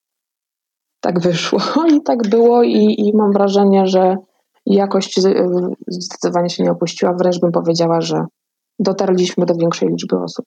tak 1.01 1.19
wyszło 1.19 1.59
i 1.95 2.01
tak 2.01 2.29
było, 2.29 2.63
i, 2.63 2.95
i 2.97 3.12
mam 3.17 3.31
wrażenie, 3.31 3.88
że 3.88 4.17
jakość 4.65 5.19
zdecydowanie 5.88 6.49
się 6.49 6.63
nie 6.63 6.71
opuściła. 6.71 7.13
Wręcz 7.13 7.39
bym 7.39 7.51
powiedziała, 7.51 8.01
że 8.01 8.25
dotarliśmy 8.79 9.45
do 9.45 9.55
większej 9.55 9.89
liczby 9.89 10.17
osób. 10.17 10.45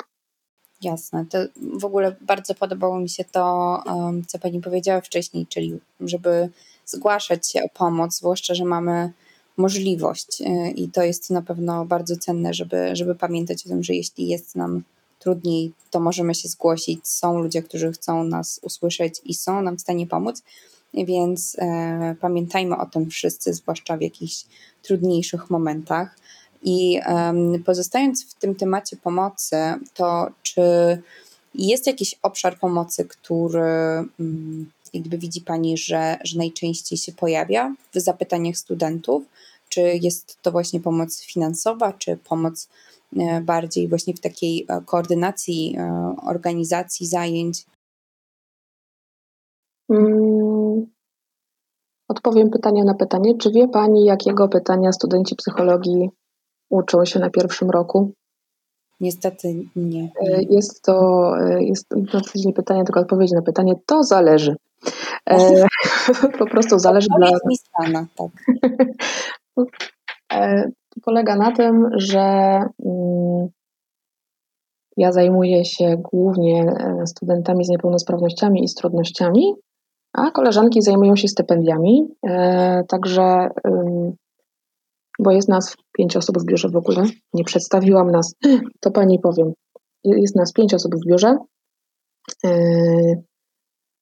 Jasne. 0.82 1.26
To 1.30 1.38
w 1.78 1.84
ogóle 1.84 2.16
bardzo 2.20 2.54
podobało 2.54 3.00
mi 3.00 3.08
się 3.08 3.24
to, 3.24 3.82
co 4.26 4.38
Pani 4.38 4.60
powiedziała 4.60 5.00
wcześniej, 5.00 5.46
czyli 5.46 5.80
żeby 6.00 6.48
zgłaszać 6.86 7.50
się 7.50 7.62
o 7.62 7.68
pomoc, 7.68 8.14
zwłaszcza, 8.14 8.54
że 8.54 8.64
mamy 8.64 9.12
możliwość 9.56 10.40
y, 10.40 10.70
i 10.70 10.88
to 10.88 11.02
jest 11.02 11.30
na 11.30 11.42
pewno 11.42 11.84
bardzo 11.84 12.16
cenne, 12.16 12.54
żeby, 12.54 12.96
żeby 12.96 13.14
pamiętać 13.14 13.66
o 13.66 13.68
tym, 13.68 13.82
że 13.82 13.94
jeśli 13.94 14.28
jest 14.28 14.56
nam 14.56 14.82
trudniej, 15.22 15.72
to 15.90 16.00
możemy 16.00 16.34
się 16.34 16.48
zgłosić. 16.48 17.08
Są 17.08 17.38
ludzie, 17.38 17.62
którzy 17.62 17.92
chcą 17.92 18.24
nas 18.24 18.60
usłyszeć 18.62 19.20
i 19.24 19.34
są 19.34 19.62
nam 19.62 19.76
w 19.76 19.80
stanie 19.80 20.06
pomóc, 20.06 20.42
więc 20.94 21.56
e, 21.58 22.16
pamiętajmy 22.20 22.76
o 22.76 22.86
tym 22.86 23.10
wszyscy, 23.10 23.54
zwłaszcza 23.54 23.96
w 23.96 24.00
jakichś 24.00 24.44
trudniejszych 24.82 25.50
momentach. 25.50 26.16
I 26.64 27.00
pozostając 27.64 28.24
w 28.24 28.34
tym 28.34 28.54
temacie 28.54 28.96
pomocy, 28.96 29.56
to 29.94 30.28
czy 30.42 30.62
jest 31.54 31.86
jakiś 31.86 32.14
obszar 32.22 32.58
pomocy, 32.58 33.04
który 33.04 33.62
mm, 34.20 34.70
jakby 34.92 35.18
widzi 35.18 35.40
Pani, 35.40 35.78
że, 35.78 36.18
że 36.24 36.38
najczęściej 36.38 36.98
się 36.98 37.12
pojawia 37.12 37.74
w 37.94 38.00
zapytaniach 38.00 38.56
studentów? 38.56 39.22
Czy 39.72 39.80
jest 39.80 40.42
to 40.42 40.52
właśnie 40.52 40.80
pomoc 40.80 41.20
finansowa, 41.20 41.92
czy 41.92 42.16
pomoc 42.16 42.68
e, 43.16 43.40
bardziej 43.40 43.88
właśnie 43.88 44.14
w 44.14 44.20
takiej 44.20 44.66
e, 44.68 44.80
koordynacji 44.86 45.76
e, 45.78 46.14
organizacji 46.26 47.06
zajęć? 47.06 47.66
Hmm. 49.90 50.86
Odpowiem 52.08 52.50
pytanie 52.50 52.84
na 52.84 52.94
pytanie. 52.94 53.38
Czy 53.38 53.50
wie 53.50 53.68
Pani, 53.68 54.04
jakiego 54.04 54.48
pytania 54.48 54.92
studenci 54.92 55.36
psychologii 55.36 56.10
uczą 56.70 57.04
się 57.04 57.20
na 57.20 57.30
pierwszym 57.30 57.70
roku? 57.70 58.12
Niestety 59.00 59.54
nie. 59.76 60.12
Jest 60.50 60.82
to, 60.82 61.32
jest 61.58 61.88
to 61.88 62.20
nie 62.34 62.52
pytanie, 62.52 62.84
tylko 62.84 63.00
odpowiedź 63.00 63.32
na 63.32 63.42
pytanie. 63.42 63.74
To 63.86 64.02
zależy. 64.02 64.56
E, 65.30 65.66
po 66.38 66.46
prostu 66.46 66.78
zależy 66.78 67.08
dla. 67.18 67.28
Strana, 67.56 68.06
tak. 68.16 68.30
e, 70.32 70.70
polega 71.02 71.36
na 71.36 71.52
tym, 71.52 71.88
że 71.96 72.20
mm, 72.84 73.48
ja 74.96 75.12
zajmuję 75.12 75.64
się 75.64 75.96
głównie 75.98 76.62
e, 76.62 77.06
studentami 77.06 77.64
z 77.64 77.68
niepełnosprawnościami 77.68 78.64
i 78.64 78.68
z 78.68 78.74
trudnościami, 78.74 79.54
a 80.12 80.30
koleżanki 80.30 80.82
zajmują 80.82 81.16
się 81.16 81.28
stypendiami. 81.28 82.08
E, 82.26 82.84
także 82.88 83.48
bo 85.18 85.30
jest 85.30 85.48
nas 85.48 85.76
pięć 85.92 86.16
osób 86.16 86.38
w 86.38 86.44
biurze 86.44 86.68
w 86.68 86.76
ogóle. 86.76 87.04
Nie 87.34 87.44
przedstawiłam 87.44 88.10
nas, 88.10 88.34
to 88.80 88.90
pani 88.90 89.18
powiem. 89.18 89.52
Jest 90.04 90.36
nas 90.36 90.52
pięć 90.52 90.74
osób 90.74 90.94
w 90.94 91.08
biurze. 91.08 91.36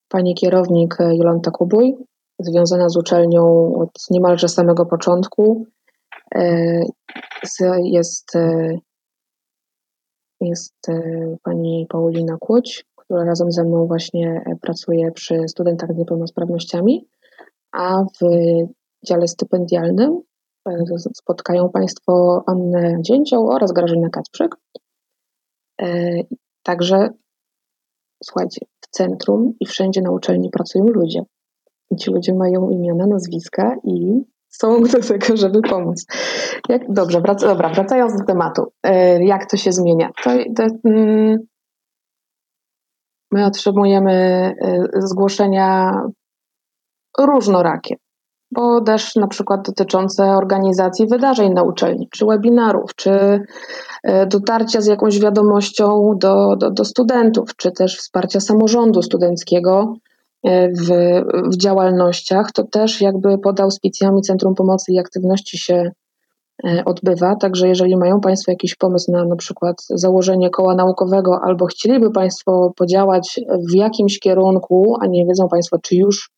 Pani 0.08 0.34
kierownik 0.34 0.96
Jolanta 1.00 1.50
Kubuj, 1.50 1.96
związana 2.40 2.88
z 2.88 2.96
uczelnią 2.96 3.74
od 3.74 3.90
niemalże 4.10 4.48
samego 4.48 4.86
początku. 4.86 5.66
E, 6.34 6.80
jest, 7.84 8.36
e, 8.36 8.78
jest 10.40 10.86
pani 11.42 11.86
Paulina 11.88 12.36
Kłuć, 12.40 12.86
która 12.96 13.24
razem 13.24 13.52
ze 13.52 13.64
mną 13.64 13.86
właśnie 13.86 14.44
pracuje 14.62 15.12
przy 15.12 15.48
studentach 15.48 15.92
z 15.92 15.96
niepełnosprawnościami, 15.96 17.08
a 17.72 18.02
w 18.02 18.26
dziale 19.06 19.28
stypendialnym 19.28 20.20
spotkają 21.14 21.68
Państwo 21.68 22.42
Annę 22.46 22.96
Dzięcioł 23.00 23.50
oraz 23.50 23.72
Grażynę 23.72 24.10
Kacprzyk. 24.10 24.56
E, 25.82 26.12
także 26.62 27.08
słuchajcie, 28.24 28.66
w 28.80 28.86
centrum 28.90 29.52
i 29.60 29.66
wszędzie 29.66 30.02
na 30.02 30.10
uczelni 30.10 30.50
pracują 30.50 30.84
ludzie. 30.84 31.22
I 31.90 31.96
ci 31.96 32.10
ludzie 32.10 32.34
mają 32.34 32.70
imiona, 32.70 33.06
nazwiska 33.06 33.76
i 33.84 34.24
są 34.48 34.80
do 34.92 35.00
tego, 35.00 35.36
żeby 35.36 35.60
pomóc. 35.62 36.06
Jak, 36.68 36.92
dobrze, 36.92 37.20
wrac, 37.20 37.40
dobra, 37.40 37.68
wracając 37.68 38.16
do 38.18 38.24
tematu. 38.24 38.62
E, 38.82 39.24
jak 39.24 39.50
to 39.50 39.56
się 39.56 39.72
zmienia? 39.72 40.10
To, 40.24 40.30
to, 40.56 40.66
mm, 40.84 41.38
my 43.32 43.46
otrzymujemy 43.46 44.12
e, 44.60 44.84
zgłoszenia 44.94 46.00
różnorakie, 47.18 47.96
bo 48.50 48.80
też 48.80 49.16
na 49.16 49.26
przykład 49.26 49.66
dotyczące 49.66 50.24
organizacji 50.24 51.06
wydarzeń 51.06 51.52
na 51.52 51.62
uczelni, 51.62 52.08
czy 52.10 52.26
webinarów, 52.26 52.94
czy 52.96 53.40
e, 54.02 54.26
dotarcia 54.26 54.80
z 54.80 54.86
jakąś 54.86 55.20
wiadomością 55.20 56.14
do, 56.16 56.56
do, 56.56 56.70
do 56.70 56.84
studentów, 56.84 57.56
czy 57.56 57.72
też 57.72 57.96
wsparcia 57.96 58.40
samorządu 58.40 59.02
studenckiego 59.02 59.94
w, 60.44 60.88
w 61.52 61.56
działalnościach, 61.56 62.52
to 62.52 62.64
też 62.64 63.00
jakby 63.00 63.38
pod 63.38 63.60
auspicjami 63.60 64.22
Centrum 64.22 64.54
Pomocy 64.54 64.92
i 64.92 64.98
Aktywności 64.98 65.58
się 65.58 65.90
e, 66.64 66.82
odbywa. 66.84 67.36
Także 67.36 67.68
jeżeli 67.68 67.96
mają 67.96 68.20
Państwo 68.20 68.52
jakiś 68.52 68.74
pomysł 68.74 69.12
na 69.12 69.24
na 69.24 69.36
przykład 69.36 69.76
założenie 69.90 70.50
koła 70.50 70.74
naukowego 70.74 71.38
albo 71.42 71.66
chcieliby 71.66 72.10
Państwo 72.10 72.72
podziałać 72.76 73.40
w 73.70 73.74
jakimś 73.74 74.18
kierunku, 74.18 74.96
a 75.00 75.06
nie 75.06 75.26
wiedzą 75.26 75.48
Państwo, 75.48 75.78
czy 75.82 75.96
już 75.96 76.30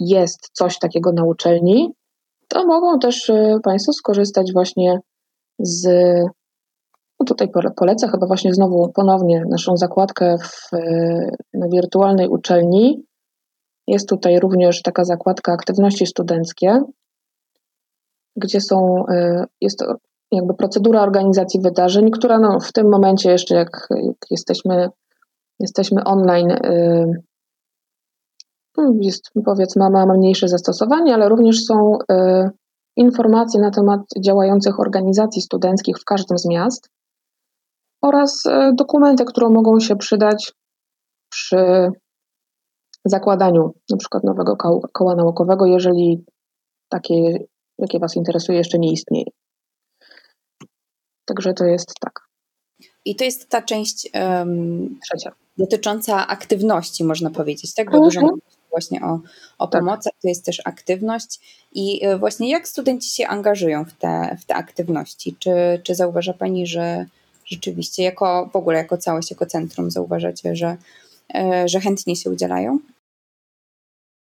jest 0.00 0.50
coś 0.52 0.78
takiego 0.78 1.12
na 1.12 1.24
uczelni, 1.24 1.92
to 2.48 2.66
mogą 2.66 2.98
też 2.98 3.30
e, 3.30 3.58
Państwo 3.64 3.92
skorzystać 3.92 4.52
właśnie 4.52 5.00
z 5.58 5.88
no 7.20 7.26
tutaj 7.26 7.48
polecę 7.76 8.08
chyba 8.08 8.26
właśnie 8.26 8.54
znowu 8.54 8.92
ponownie 8.92 9.44
naszą 9.50 9.76
zakładkę 9.76 10.36
w, 10.38 10.70
na 11.54 11.68
wirtualnej 11.68 12.28
uczelni. 12.28 13.04
Jest 13.86 14.08
tutaj 14.08 14.40
również 14.40 14.82
taka 14.82 15.04
zakładka 15.04 15.52
aktywności 15.52 16.06
studenckie, 16.06 16.80
gdzie 18.36 18.60
są, 18.60 19.04
y, 19.10 19.44
jest 19.60 19.84
jakby 20.32 20.54
procedura 20.54 21.02
organizacji 21.02 21.60
wydarzeń, 21.60 22.10
która 22.10 22.38
no 22.38 22.60
w 22.60 22.72
tym 22.72 22.90
momencie 22.90 23.30
jeszcze 23.30 23.54
jak, 23.54 23.86
jak 23.90 24.16
jesteśmy, 24.30 24.88
jesteśmy 25.60 26.04
online, 26.04 26.50
y, 26.50 27.22
no 28.76 28.92
jest 29.00 29.30
powiedzmy 29.44 29.90
ma 29.90 30.06
mniejsze 30.06 30.48
zastosowanie, 30.48 31.14
ale 31.14 31.28
również 31.28 31.64
są 31.64 31.98
informacje 32.96 33.60
na 33.60 33.70
temat 33.70 34.00
działających 34.20 34.80
organizacji 34.80 35.42
studenckich 35.42 35.96
w 35.98 36.04
każdym 36.04 36.38
z 36.38 36.46
miast 36.48 36.90
oraz 38.02 38.46
e, 38.46 38.72
dokumenty, 38.74 39.24
które 39.24 39.48
mogą 39.48 39.80
się 39.80 39.96
przydać 39.96 40.52
przy 41.32 41.90
zakładaniu 43.04 43.74
przykład 43.98 44.24
nowego 44.24 44.56
koła 44.92 45.14
naukowego, 45.14 45.66
jeżeli 45.66 46.24
takie, 46.88 47.44
jakie 47.78 47.98
Was 47.98 48.16
interesuje, 48.16 48.58
jeszcze 48.58 48.78
nie 48.78 48.92
istnieje. 48.92 49.26
Także 51.24 51.54
to 51.54 51.64
jest 51.64 51.92
tak. 52.00 52.28
I 53.04 53.16
to 53.16 53.24
jest 53.24 53.48
ta 53.48 53.62
część 53.62 54.10
um, 54.14 54.98
Trzecia. 55.02 55.32
dotycząca 55.58 56.26
aktywności, 56.26 57.04
można 57.04 57.30
powiedzieć, 57.30 57.74
tak? 57.74 57.90
Bo 57.90 57.96
mhm. 57.96 58.04
dużo 58.04 58.36
właśnie 58.70 59.00
o, 59.02 59.20
o 59.58 59.66
tak. 59.66 59.80
pomocy, 59.80 60.10
to 60.22 60.28
jest 60.28 60.44
też 60.44 60.62
aktywność. 60.64 61.40
I 61.72 62.04
e, 62.04 62.18
właśnie 62.18 62.50
jak 62.50 62.68
studenci 62.68 63.10
się 63.10 63.26
angażują 63.26 63.84
w 63.84 63.92
te, 63.92 64.36
w 64.40 64.44
te 64.44 64.54
aktywności? 64.54 65.36
Czy, 65.38 65.50
czy 65.82 65.94
zauważa 65.94 66.32
Pani, 66.32 66.66
że 66.66 67.06
rzeczywiście 67.48 68.02
jako 68.02 68.48
w 68.52 68.56
ogóle 68.56 68.78
jako 68.78 68.96
całość, 68.96 69.30
jako 69.30 69.46
centrum 69.46 69.90
zauważacie, 69.90 70.56
że, 70.56 70.76
e, 71.34 71.68
że 71.68 71.80
chętnie 71.80 72.16
się 72.16 72.30
udzielają? 72.30 72.78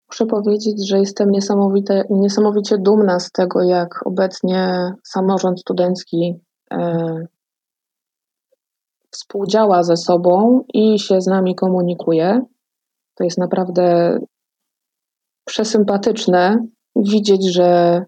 Muszę 0.09 0.25
powiedzieć, 0.25 0.87
że 0.87 0.99
jestem 0.99 1.31
niesamowite, 1.31 2.03
niesamowicie 2.09 2.77
dumna 2.77 3.19
z 3.19 3.31
tego, 3.31 3.63
jak 3.63 4.07
obecnie 4.07 4.91
samorząd 5.03 5.59
studencki 5.59 6.39
e, 6.71 7.27
współdziała 9.11 9.83
ze 9.83 9.97
sobą 9.97 10.63
i 10.73 10.99
się 10.99 11.21
z 11.21 11.27
nami 11.27 11.55
komunikuje. 11.55 12.41
To 13.15 13.23
jest 13.23 13.37
naprawdę 13.37 14.17
przesympatyczne 15.45 16.65
widzieć, 16.95 17.53
że 17.53 18.01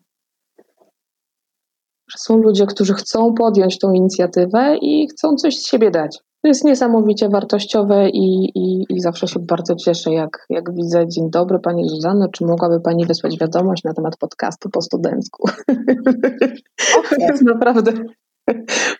że 2.13 2.17
są 2.19 2.38
ludzie, 2.38 2.65
którzy 2.65 2.93
chcą 2.93 3.34
podjąć 3.34 3.80
tą 3.80 3.93
inicjatywę 3.93 4.78
i 4.82 5.08
chcą 5.08 5.36
coś 5.36 5.58
z 5.58 5.67
siebie 5.67 5.91
dać. 5.91 6.19
To 6.41 6.47
jest 6.47 6.63
niesamowicie 6.63 7.30
wartościowe 7.30 8.10
i, 8.10 8.52
i, 8.56 8.86
i 8.89 8.99
zawsze 8.99 9.28
się 9.28 9.39
bardzo 9.39 9.76
cieszę, 9.76 10.13
jak, 10.13 10.45
jak 10.49 10.76
widzę 10.76 11.08
Dzień 11.08 11.30
dobry 11.30 11.60
Pani 11.60 11.89
Zuzanno, 11.89 12.28
czy 12.28 12.45
mogłaby 12.45 12.82
Pani 12.82 13.06
wysłać 13.06 13.39
wiadomość 13.39 13.84
na 13.84 13.93
temat 13.93 14.17
podcastu 14.17 14.69
po 14.69 14.82
studencku? 14.82 15.49
Okay. 16.99 17.17
To 17.19 17.32
jest 17.32 17.43
naprawdę 17.43 17.91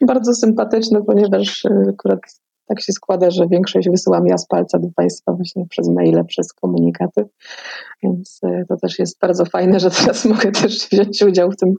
bardzo 0.08 0.34
sympatyczne, 0.34 1.02
ponieważ 1.04 1.66
akurat 1.90 2.20
tak 2.68 2.82
się 2.82 2.94
składa, 2.94 3.32
że 3.32 3.48
większość 3.48 3.90
wysyłam 3.90 4.28
ja 4.28 4.38
z 4.38 4.48
palca 4.48 4.80
do 4.80 4.88
Państwa 4.96 5.34
właśnie 5.34 5.66
przez 5.70 5.90
maile, 5.90 6.26
przez 6.28 6.54
komunikaty, 6.54 7.26
więc 8.04 8.40
e, 8.44 8.64
to 8.70 8.78
też 8.78 9.00
jest 9.00 9.20
bardzo 9.20 9.46
fajne, 9.46 9.80
że 9.80 9.92
teraz 9.92 10.26
mogę 10.36 10.52
też 10.52 10.88
wziąć 10.90 11.24
udział 11.24 11.52
w 11.52 11.56
tym, 11.56 11.74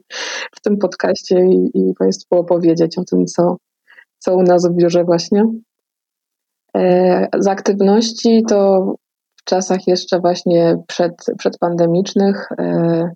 w 0.57 0.61
tym 0.61 0.79
podcaście 0.79 1.47
i, 1.47 1.70
i 1.75 1.94
Państwu 1.99 2.35
opowiedzieć 2.35 2.99
o 2.99 3.05
tym, 3.05 3.27
co, 3.27 3.57
co 4.18 4.37
u 4.37 4.42
nas 4.42 4.66
w 4.66 4.75
biurze 4.75 5.05
właśnie. 5.05 5.44
E, 6.77 7.29
z 7.38 7.47
aktywności 7.47 8.42
to 8.49 8.87
w 9.40 9.44
czasach 9.44 9.87
jeszcze 9.87 10.20
właśnie 10.20 10.77
przed, 10.87 11.14
przedpandemicznych 11.38 12.49
e, 12.59 13.09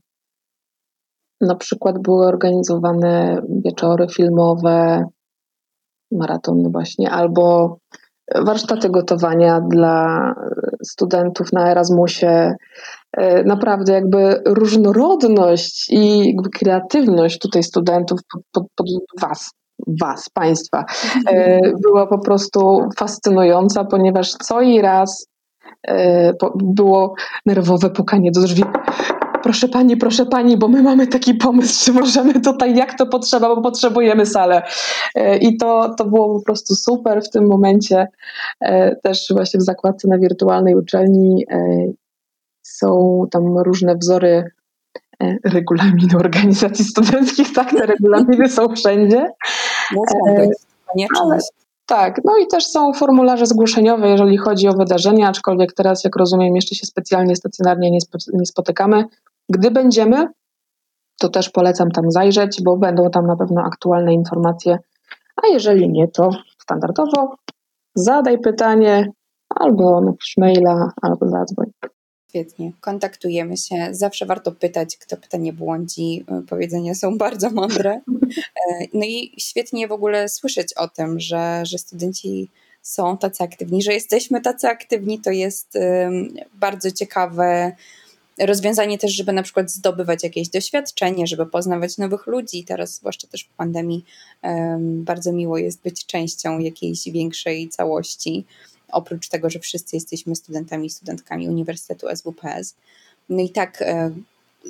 na 1.41 1.55
przykład 1.55 1.99
były 1.99 2.27
organizowane 2.27 3.43
wieczory 3.65 4.07
filmowe, 4.09 5.05
maraton 6.13 6.73
właśnie, 6.73 7.11
albo 7.11 7.77
warsztaty 8.35 8.91
gotowania 8.91 9.61
dla 9.61 10.35
studentów 10.85 11.53
na 11.53 11.71
Erasmusie. 11.71 12.55
E, 13.17 13.45
naprawdę 13.45 13.93
jakby 13.93 14.43
różnorodność 14.47 15.91
i 15.91 16.27
jakby 16.27 16.51
kreatywność 16.51 17.39
tutaj 17.39 17.63
studentów 17.63 18.21
pod, 18.33 18.43
pod, 18.53 18.65
pod 18.77 18.87
was, 19.21 19.51
was, 20.01 20.29
państwa, 20.29 20.85
e, 21.31 21.61
była 21.83 22.07
po 22.07 22.19
prostu 22.19 22.79
fascynująca, 22.97 23.85
ponieważ 23.85 24.31
co 24.31 24.61
i 24.61 24.81
raz 24.81 25.27
e, 25.89 26.33
było 26.55 27.15
nerwowe 27.47 27.91
pukanie 27.91 28.31
do 28.31 28.41
drzwi 28.41 28.65
proszę 29.43 29.69
pani, 29.69 29.97
proszę 29.97 30.27
pani, 30.27 30.57
bo 30.57 30.69
my 30.69 30.83
mamy 30.83 31.07
taki 31.07 31.35
pomysł, 31.35 31.85
czy 31.85 31.93
możemy 31.93 32.41
tutaj, 32.41 32.77
jak 32.77 32.99
to 32.99 33.07
potrzeba, 33.07 33.55
bo 33.55 33.63
potrzebujemy 33.63 34.27
salę. 34.27 34.63
E, 35.15 35.37
I 35.37 35.57
to, 35.57 35.95
to 35.95 36.05
było 36.05 36.39
po 36.39 36.45
prostu 36.45 36.75
super 36.75 37.23
w 37.23 37.31
tym 37.31 37.47
momencie. 37.47 38.07
E, 38.61 38.97
też 38.97 39.27
właśnie 39.31 39.61
w 39.61 39.63
zakładce 39.63 40.09
na 40.09 40.19
wirtualnej 40.19 40.75
uczelni 40.75 41.45
e, 41.51 41.59
są 42.63 43.25
tam 43.31 43.59
różne 43.59 43.97
wzory 43.97 44.45
regulaminu 45.45 46.19
organizacji 46.19 46.85
studenckich, 46.85 47.53
tak, 47.53 47.71
te 47.71 47.87
regulaminy 47.87 48.49
są 48.49 48.69
wszędzie. 48.69 49.27
Ale, 51.21 51.39
tak, 51.89 52.21
no 52.25 52.37
i 52.37 52.47
też 52.47 52.67
są 52.67 52.93
formularze 52.93 53.47
zgłoszeniowe, 53.47 54.09
jeżeli 54.09 54.37
chodzi 54.37 54.69
o 54.69 54.73
wydarzenia, 54.73 55.29
aczkolwiek 55.29 55.73
teraz, 55.73 56.05
jak 56.05 56.17
rozumiem, 56.17 56.57
jeszcze 56.57 56.75
się 56.75 56.87
specjalnie 56.87 57.37
stacjonarnie 57.37 57.91
nie, 57.91 57.99
nie 58.33 58.47
spotykamy. 58.47 59.05
Gdy 59.49 59.71
będziemy, 59.71 60.27
to 61.19 61.29
też 61.29 61.51
polecam 61.51 61.91
tam 61.91 62.11
zajrzeć, 62.11 62.63
bo 62.65 62.77
będą 62.77 63.11
tam 63.11 63.27
na 63.27 63.37
pewno 63.37 63.63
aktualne 63.63 64.15
informacje. 64.15 64.79
A 65.43 65.47
jeżeli 65.47 65.89
nie, 65.89 66.09
to 66.09 66.31
standardowo 66.59 67.37
zadaj 67.95 68.39
pytanie 68.39 69.13
albo 69.49 70.01
napisz 70.01 70.37
maila, 70.37 70.93
albo 71.03 71.29
zadzwoń. 71.29 71.67
Świetnie, 72.29 72.73
kontaktujemy 72.81 73.57
się. 73.57 73.89
Zawsze 73.91 74.27
warto 74.27 74.53
pytać, 74.53 74.97
kto 74.97 75.17
pyta 75.17 75.39
nie 75.39 75.53
błądzi. 75.53 76.25
Powiedzenia 76.49 76.95
są 76.95 77.19
bardzo 77.25 77.51
mądre. 77.51 77.91
E, 77.91 78.87
no 78.95 79.05
i 79.05 79.33
świetnie 79.39 79.89
w 79.89 79.93
ogóle 79.93 80.29
słyszeć 80.29 80.75
o 80.75 80.89
tym, 80.89 81.21
że, 81.21 81.61
że 81.67 81.79
studenci 81.79 82.51
są 82.83 83.19
tacy 83.19 83.45
aktywni, 83.45 83.83
że 83.83 83.93
jesteśmy 83.93 84.41
tacy 84.41 84.69
aktywni, 84.69 85.21
to 85.21 85.31
jest 85.31 85.79
bardzo 86.55 86.91
ciekawe 86.91 87.73
rozwiązanie 88.41 88.99
też, 88.99 89.13
żeby 89.13 89.33
na 89.33 89.43
przykład 89.43 89.71
zdobywać 89.71 90.23
jakieś 90.23 90.49
doświadczenie, 90.49 91.27
żeby 91.27 91.47
poznawać 91.47 91.99
nowych 91.99 92.27
ludzi. 92.27 92.65
Teraz, 92.65 92.95
zwłaszcza 92.95 93.27
też 93.27 93.45
w 93.45 93.49
pandemii, 93.49 94.05
bardzo 94.81 95.33
miło 95.33 95.59
jest 95.59 95.83
być 95.83 96.07
częścią 96.07 96.59
jakiejś 96.59 97.09
większej 97.09 97.69
całości. 97.69 98.45
Oprócz 98.93 99.29
tego, 99.29 99.51
że 99.51 99.59
wszyscy 99.59 99.97
jesteśmy 99.97 100.37
studentami 100.37 100.87
i 100.87 100.91
studentkami 100.91 101.49
Uniwersytetu 101.49 102.07
SWPS. 102.17 102.75
No 103.29 103.43
i 103.43 103.51
tak, 103.51 103.83
e, 103.83 104.11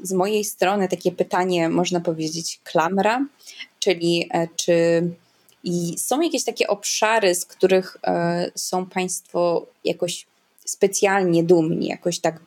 z 0.03 0.12
mojej 0.12 0.45
strony 0.45 0.88
takie 0.88 1.12
pytanie, 1.12 1.68
można 1.68 2.01
powiedzieć, 2.01 2.61
klamra, 2.64 3.26
czyli 3.80 4.28
e, 4.34 4.49
czy 4.57 5.03
i 5.64 5.99
są 5.99 6.20
jakieś 6.20 6.45
takie 6.45 6.68
obszary, 6.68 7.34
z 7.34 7.45
których 7.45 7.97
e, 8.05 8.51
są 8.55 8.86
Państwo 8.86 9.66
jakoś 9.84 10.26
specjalnie 10.64 11.45
dumni, 11.45 11.86
jakoś 11.86 12.18
tak 12.18 12.40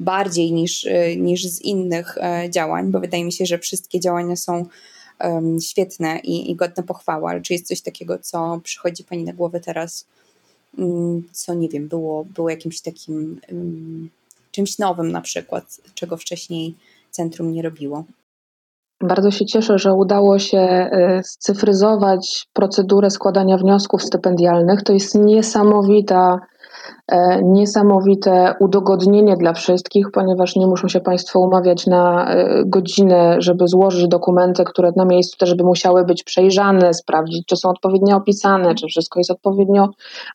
bardziej 0.00 0.52
niż, 0.52 0.86
niż 1.16 1.44
z 1.44 1.60
innych 1.60 2.18
działań, 2.50 2.90
bo 2.90 3.00
wydaje 3.00 3.24
mi 3.24 3.32
się, 3.32 3.46
że 3.46 3.58
wszystkie 3.58 4.00
działania 4.00 4.36
są 4.36 4.66
um, 5.20 5.60
świetne 5.60 6.18
i, 6.18 6.50
i 6.50 6.56
godne 6.56 6.82
pochwały, 6.82 7.30
ale 7.30 7.40
czy 7.40 7.52
jest 7.52 7.66
coś 7.66 7.80
takiego, 7.80 8.18
co 8.18 8.60
przychodzi 8.64 9.04
Pani 9.04 9.24
na 9.24 9.32
głowę 9.32 9.60
teraz, 9.60 10.06
um, 10.78 11.28
co 11.32 11.54
nie 11.54 11.68
wiem, 11.68 11.88
było, 11.88 12.24
było 12.24 12.50
jakimś 12.50 12.80
takim 12.80 13.40
um, 13.52 14.10
czymś 14.52 14.78
nowym 14.78 15.12
na 15.12 15.20
przykład, 15.20 15.80
czego 15.94 16.16
wcześniej 16.16 16.74
centrum 17.10 17.52
nie 17.52 17.62
robiło? 17.62 18.04
Bardzo 19.00 19.30
się 19.30 19.46
cieszę, 19.46 19.78
że 19.78 19.94
udało 19.94 20.38
się 20.38 20.58
e, 20.58 21.20
scyfryzować 21.24 22.48
procedurę 22.52 23.10
składania 23.10 23.56
wniosków 23.56 24.02
stypendialnych. 24.02 24.82
To 24.82 24.92
jest 24.92 25.14
niesamowita 25.14 26.38
E, 27.08 27.40
niesamowite 27.42 28.54
udogodnienie 28.60 29.36
dla 29.36 29.52
wszystkich, 29.52 30.06
ponieważ 30.12 30.56
nie 30.56 30.66
muszą 30.66 30.88
się 30.88 31.00
Państwo 31.00 31.40
umawiać 31.40 31.86
na 31.86 32.34
e, 32.34 32.62
godzinę, 32.66 33.36
żeby 33.38 33.68
złożyć 33.68 34.08
dokumenty, 34.08 34.64
które 34.64 34.90
na 34.96 35.04
miejscu 35.04 35.38
też 35.38 35.54
by 35.54 35.64
musiały 35.64 36.04
być 36.04 36.24
przejrzane, 36.24 36.94
sprawdzić, 36.94 37.46
czy 37.46 37.56
są 37.56 37.68
odpowiednio 37.68 38.16
opisane, 38.16 38.74
czy 38.74 38.86
wszystko 38.86 39.20
jest 39.20 39.30
odpowiednio 39.30 39.88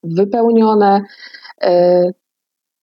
wypełnione. 0.03 1.01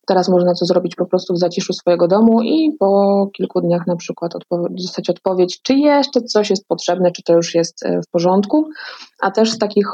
E, 0.03 0.07
teraz 0.07 0.29
można 0.29 0.53
to 0.61 0.67
zrobić 0.67 0.95
po 0.97 1.07
prostu 1.07 1.35
w 1.35 1.39
zaciszu 1.39 1.73
swojego 1.73 2.09
domu 2.09 2.43
i 2.43 2.77
po 2.79 3.27
kilku 3.33 3.61
dniach 3.61 3.87
na 3.87 3.97
przykład 3.97 4.33
dostać 4.71 5.11
odpowiedź, 5.11 5.63
czy 5.63 5.75
jeszcze 5.75 6.21
coś 6.21 6.51
jest 6.51 6.67
potrzebne, 6.69 7.11
czy 7.11 7.23
to 7.23 7.33
już 7.33 7.55
jest 7.55 7.85
w 8.09 8.11
porządku. 8.11 8.69
A 9.21 9.31
też 9.31 9.53
z 9.53 9.59
takich 9.59 9.87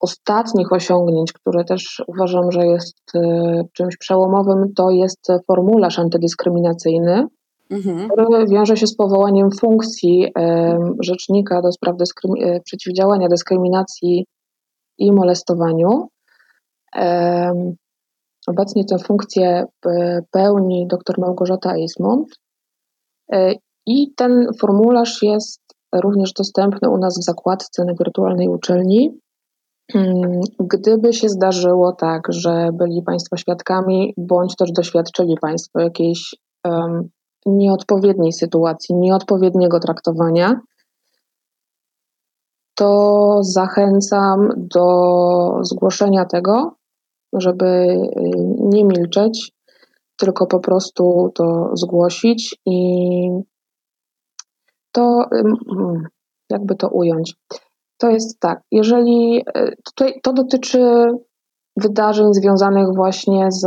ostatnich 0.00 0.72
osiągnięć, 0.72 1.32
które 1.32 1.64
też 1.64 2.02
uważam, 2.06 2.52
że 2.52 2.66
jest 2.66 2.98
e, 3.14 3.62
czymś 3.72 3.96
przełomowym, 3.96 4.74
to 4.76 4.90
jest 4.90 5.28
formularz 5.46 5.98
antydyskryminacyjny, 5.98 7.26
mhm. 7.70 8.08
który 8.08 8.46
wiąże 8.46 8.76
się 8.76 8.86
z 8.86 8.96
powołaniem 8.96 9.50
funkcji 9.50 10.32
e, 10.38 10.78
rzecznika 11.00 11.62
do 11.62 11.72
spraw 11.72 11.96
dyskrymi 11.96 12.44
e, 12.44 12.60
przeciwdziałania 12.60 13.28
dyskryminacji 13.28 14.26
i 14.98 15.12
molestowaniu. 15.12 16.08
Obecnie 18.46 18.84
tę 18.84 18.98
funkcję 18.98 19.64
pełni 20.30 20.86
dr 20.86 21.18
Małgorzata 21.18 21.74
Eismont 21.74 22.28
i 23.86 24.14
ten 24.16 24.46
formularz 24.60 25.22
jest 25.22 25.60
również 25.94 26.32
dostępny 26.32 26.90
u 26.90 26.98
nas 26.98 27.18
w 27.18 27.24
zakładce 27.24 27.84
na 27.84 27.92
wirtualnej 27.94 28.48
uczelni. 28.48 29.20
Mm, 29.94 30.40
gdyby 30.60 31.12
się 31.12 31.28
zdarzyło 31.28 31.92
tak, 31.92 32.22
że 32.28 32.70
byli 32.72 33.02
Państwo 33.02 33.36
świadkami, 33.36 34.14
bądź 34.16 34.56
też 34.56 34.72
doświadczyli 34.72 35.36
Państwo 35.40 35.80
jakiejś 35.80 36.34
um, 36.64 37.08
nieodpowiedniej 37.46 38.32
sytuacji, 38.32 38.94
nieodpowiedniego 38.94 39.80
traktowania, 39.80 40.60
to 42.74 43.38
zachęcam 43.40 44.48
do 44.56 44.84
zgłoszenia 45.62 46.24
tego, 46.24 46.75
żeby 47.40 47.66
y, 47.66 48.08
nie 48.58 48.84
milczeć, 48.84 49.52
tylko 50.16 50.46
po 50.46 50.60
prostu 50.60 51.32
to 51.34 51.70
zgłosić 51.74 52.56
i 52.66 53.28
to, 54.92 55.24
jakby 56.50 56.74
to 56.76 56.88
ująć. 56.88 57.34
To 57.98 58.10
jest 58.10 58.40
tak, 58.40 58.60
jeżeli 58.70 59.42
e, 59.54 59.70
tutaj 59.84 60.20
to 60.22 60.32
dotyczy 60.32 61.06
wydarzeń 61.76 62.34
związanych 62.34 62.86
właśnie 62.94 63.52
z, 63.52 63.60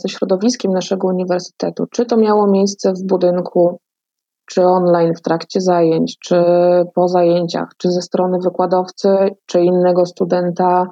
ze 0.00 0.08
środowiskiem 0.08 0.72
naszego 0.72 1.08
uniwersytetu, 1.08 1.84
czy 1.90 2.04
to 2.04 2.16
miało 2.16 2.46
miejsce 2.46 2.92
w 2.92 3.06
budynku, 3.06 3.78
czy 4.46 4.66
online 4.66 5.14
w 5.14 5.22
trakcie 5.22 5.60
zajęć, 5.60 6.18
czy 6.18 6.36
po 6.94 7.08
zajęciach, 7.08 7.68
czy 7.78 7.90
ze 7.90 8.02
strony 8.02 8.38
wykładowcy, 8.44 9.08
czy 9.46 9.60
innego 9.60 10.06
studenta, 10.06 10.86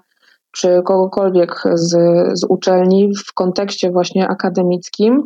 czy 0.52 0.82
kogokolwiek 0.84 1.62
z, 1.74 1.92
z 2.38 2.44
uczelni 2.48 3.10
w 3.28 3.34
kontekście 3.34 3.90
właśnie 3.90 4.28
akademickim, 4.28 5.22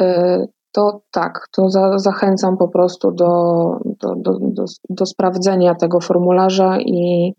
e, 0.00 0.46
to 0.72 1.00
tak, 1.10 1.48
to 1.52 1.68
za, 1.68 1.98
zachęcam 1.98 2.56
po 2.56 2.68
prostu 2.68 3.12
do, 3.12 3.32
do, 3.84 4.14
do, 4.16 4.38
do, 4.40 4.64
do 4.90 5.06
sprawdzenia 5.06 5.74
tego 5.74 6.00
formularza 6.00 6.78
i, 6.80 7.32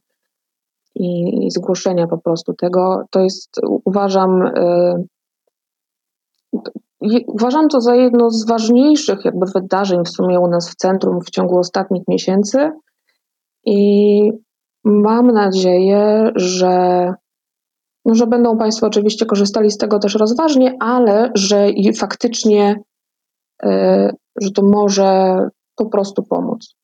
i, 0.96 1.46
i, 1.46 1.52
zgłoszenia 1.52 2.08
po 2.08 2.18
prostu 2.18 2.54
tego. 2.54 3.04
To 3.12 3.20
jest, 3.20 3.50
uważam, 3.86 4.42
y, 4.42 5.06
uważam 7.28 7.68
to 7.68 7.82
za 7.82 7.96
jedno 7.96 8.30
z 8.30 8.46
ważniejszych 8.46 9.26
jakby 9.26 9.46
wydarzeń 9.56 10.06
w 10.06 10.10
sumie 10.10 10.40
u 10.40 10.48
nas 10.48 10.70
w 10.70 10.76
centrum 10.76 11.22
w 11.22 11.30
ciągu 11.30 11.58
ostatnich 11.58 12.04
miesięcy 12.08 12.72
i 13.66 14.32
mam 14.84 15.28
nadzieję, 15.28 16.32
że 16.36 17.14
no, 18.06 18.16
że 18.16 18.28
będą 18.28 18.58
Państwo 18.58 18.88
oczywiście 18.88 19.26
korzystali 19.26 19.72
z 19.72 19.78
tego 19.78 20.00
też 20.00 20.16
rozważnie, 20.16 20.78
ale 20.80 21.32
że 21.36 21.68
faktycznie 21.98 22.84
E, 23.64 24.10
że 24.42 24.52
to 24.52 24.62
może 24.62 25.40
po 25.76 25.86
prostu 25.86 26.24
pomóc. 26.24 26.76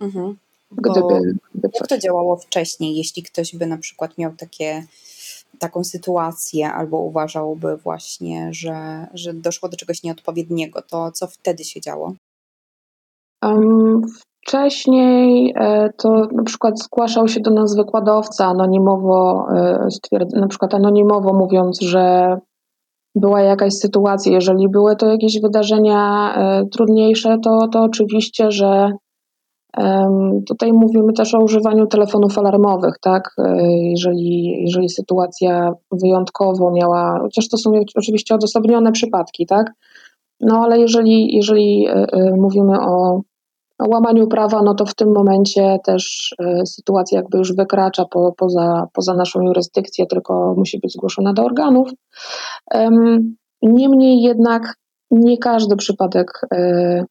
Mhm. 0.00 0.36
Gdyby, 0.70 1.38
gdyby 1.54 1.70
jak 1.80 1.88
to 1.88 1.98
działało 1.98 2.36
wcześniej, 2.36 2.96
jeśli 2.96 3.22
ktoś 3.22 3.56
by 3.56 3.66
na 3.66 3.78
przykład 3.78 4.18
miał 4.18 4.32
takie, 4.36 4.86
taką 5.58 5.84
sytuację 5.84 6.72
albo 6.72 6.98
uważałby 6.98 7.76
właśnie, 7.76 8.48
że, 8.52 9.06
że 9.14 9.34
doszło 9.34 9.68
do 9.68 9.76
czegoś 9.76 10.02
nieodpowiedniego, 10.02 10.82
to 10.82 11.12
co 11.12 11.26
wtedy 11.26 11.64
się 11.64 11.80
działo? 11.80 12.14
Um, 13.42 14.02
wcześniej 14.46 15.54
e, 15.56 15.90
to 15.96 16.08
na 16.32 16.42
przykład 16.42 16.78
zgłaszał 16.82 17.28
się 17.28 17.40
do 17.40 17.50
nas 17.50 17.76
wykładowca 17.76 18.46
anonimowo, 18.46 19.46
e, 19.54 19.88
na 20.34 20.48
przykład 20.48 20.74
anonimowo 20.74 21.32
mówiąc, 21.32 21.80
że 21.80 22.36
była 23.14 23.40
jakaś 23.40 23.72
sytuacja, 23.72 24.32
jeżeli 24.32 24.68
były 24.68 24.96
to 24.96 25.06
jakieś 25.06 25.40
wydarzenia 25.40 26.34
e, 26.34 26.66
trudniejsze, 26.66 27.38
to, 27.44 27.68
to 27.72 27.82
oczywiście, 27.82 28.50
że 28.50 28.92
Tutaj 30.48 30.72
mówimy 30.72 31.12
też 31.12 31.34
o 31.34 31.38
używaniu 31.38 31.86
telefonów 31.86 32.38
alarmowych, 32.38 32.94
tak? 33.00 33.34
Jeżeli, 33.80 34.62
jeżeli 34.62 34.88
sytuacja 34.88 35.72
wyjątkowo 35.92 36.70
miała, 36.70 37.18
chociaż 37.20 37.48
to 37.48 37.56
są 37.56 37.72
oczywiście 37.96 38.34
odosobnione 38.34 38.92
przypadki, 38.92 39.46
tak? 39.46 39.72
No 40.40 40.60
ale 40.64 40.80
jeżeli, 40.80 41.36
jeżeli 41.36 41.86
mówimy 42.36 42.80
o 42.80 43.20
łamaniu 43.86 44.26
prawa, 44.26 44.62
no 44.62 44.74
to 44.74 44.86
w 44.86 44.94
tym 44.94 45.12
momencie 45.14 45.78
też 45.84 46.34
e, 46.40 46.66
sytuacja 46.66 47.18
jakby 47.18 47.38
już 47.38 47.56
wykracza 47.56 48.04
po, 48.04 48.32
poza, 48.32 48.86
poza 48.92 49.14
naszą 49.14 49.40
jurysdykcję, 49.40 50.06
tylko 50.06 50.54
musi 50.56 50.78
być 50.80 50.92
zgłoszona 50.92 51.32
do 51.32 51.44
organów. 51.44 51.90
Niemniej 53.62 54.22
jednak 54.22 54.74
nie 55.10 55.38
każdy 55.38 55.76
przypadek 55.76 56.26
e, 56.54 57.04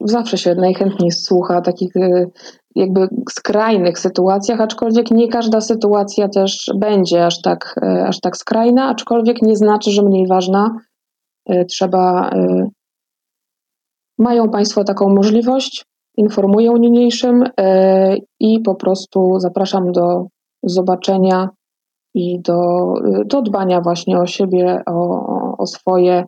zawsze 0.00 0.38
się 0.38 0.54
najchętniej 0.54 1.12
słucha 1.12 1.60
takich 1.60 1.96
e, 1.96 2.26
jakby 2.74 3.08
skrajnych 3.30 3.98
sytuacjach, 3.98 4.60
aczkolwiek 4.60 5.10
nie 5.10 5.28
każda 5.28 5.60
sytuacja 5.60 6.28
też 6.28 6.70
będzie 6.76 7.26
aż 7.26 7.42
tak, 7.42 7.80
aż 8.06 8.20
tak 8.20 8.36
skrajna, 8.36 8.88
aczkolwiek 8.88 9.42
nie 9.42 9.56
znaczy, 9.56 9.90
że 9.90 10.02
mniej 10.02 10.26
ważna. 10.26 10.78
Trzeba 11.68 12.30
mają 14.18 14.50
Państwo 14.50 14.84
taką 14.84 15.08
możliwość, 15.08 15.84
informuję 16.16 16.72
niniejszym 16.78 17.44
e, 17.60 18.16
i 18.40 18.60
po 18.60 18.74
prostu 18.74 19.40
zapraszam 19.40 19.92
do 19.92 20.26
zobaczenia 20.62 21.48
i 22.14 22.40
do, 22.40 22.58
do 23.24 23.42
dbania 23.42 23.80
właśnie 23.80 24.18
o 24.18 24.26
siebie, 24.26 24.82
o, 24.86 25.56
o 25.58 25.66
swoje, 25.66 26.24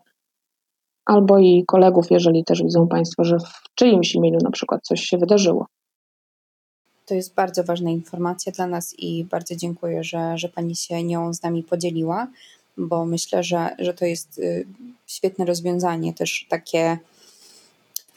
albo 1.07 1.39
i 1.39 1.65
kolegów, 1.67 2.11
jeżeli 2.11 2.45
też 2.45 2.63
widzą 2.63 2.89
Państwo, 2.89 3.25
że 3.25 3.39
w 3.39 3.75
czyimś 3.75 4.15
imieniu 4.15 4.39
na 4.43 4.51
przykład 4.51 4.83
coś 4.83 5.01
się 5.01 5.19
wydarzyło. 5.19 5.67
To 7.07 7.15
jest 7.15 7.35
bardzo 7.35 7.65
ważna 7.65 7.91
informacja 7.91 8.53
dla 8.53 8.67
nas 8.67 8.95
i 8.99 9.25
bardzo 9.25 9.57
dziękuję, 9.57 10.05
że, 10.05 10.39
że 10.39 10.49
Pani 10.49 10.77
się 10.77 11.05
nią 11.05 11.35
z 11.35 11.43
nami 11.43 11.63
podzieliła, 11.63 12.27
bo 12.77 13.07
myślę, 13.07 13.43
że, 13.43 13.71
że 13.79 13.95
to 13.95 14.05
jest 14.05 14.39
y, 14.39 14.67
świetne 15.07 15.45
rozwiązanie, 15.45 16.15
też 16.15 16.47
takie 16.49 16.99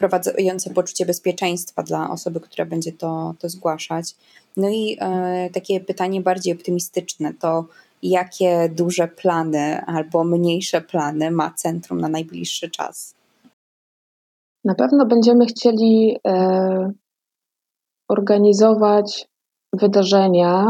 wprowadzające 0.01 0.73
poczucie 0.73 1.05
bezpieczeństwa 1.05 1.83
dla 1.83 2.09
osoby, 2.09 2.39
która 2.39 2.65
będzie 2.65 2.91
to, 2.91 3.33
to 3.39 3.49
zgłaszać. 3.49 4.15
No 4.57 4.69
i 4.69 4.97
e, 5.01 5.49
takie 5.53 5.79
pytanie 5.79 6.21
bardziej 6.21 6.53
optymistyczne 6.53 7.33
to 7.33 7.65
jakie 8.03 8.69
duże 8.69 9.07
plany 9.07 9.81
albo 9.85 10.23
mniejsze 10.23 10.81
plany 10.81 11.31
ma 11.31 11.51
centrum 11.51 12.01
na 12.01 12.07
najbliższy 12.07 12.69
czas? 12.69 13.15
Na 14.65 14.75
pewno 14.75 15.05
będziemy 15.05 15.45
chcieli 15.45 16.17
e, 16.27 16.91
organizować 18.09 19.27
wydarzenia 19.73 20.65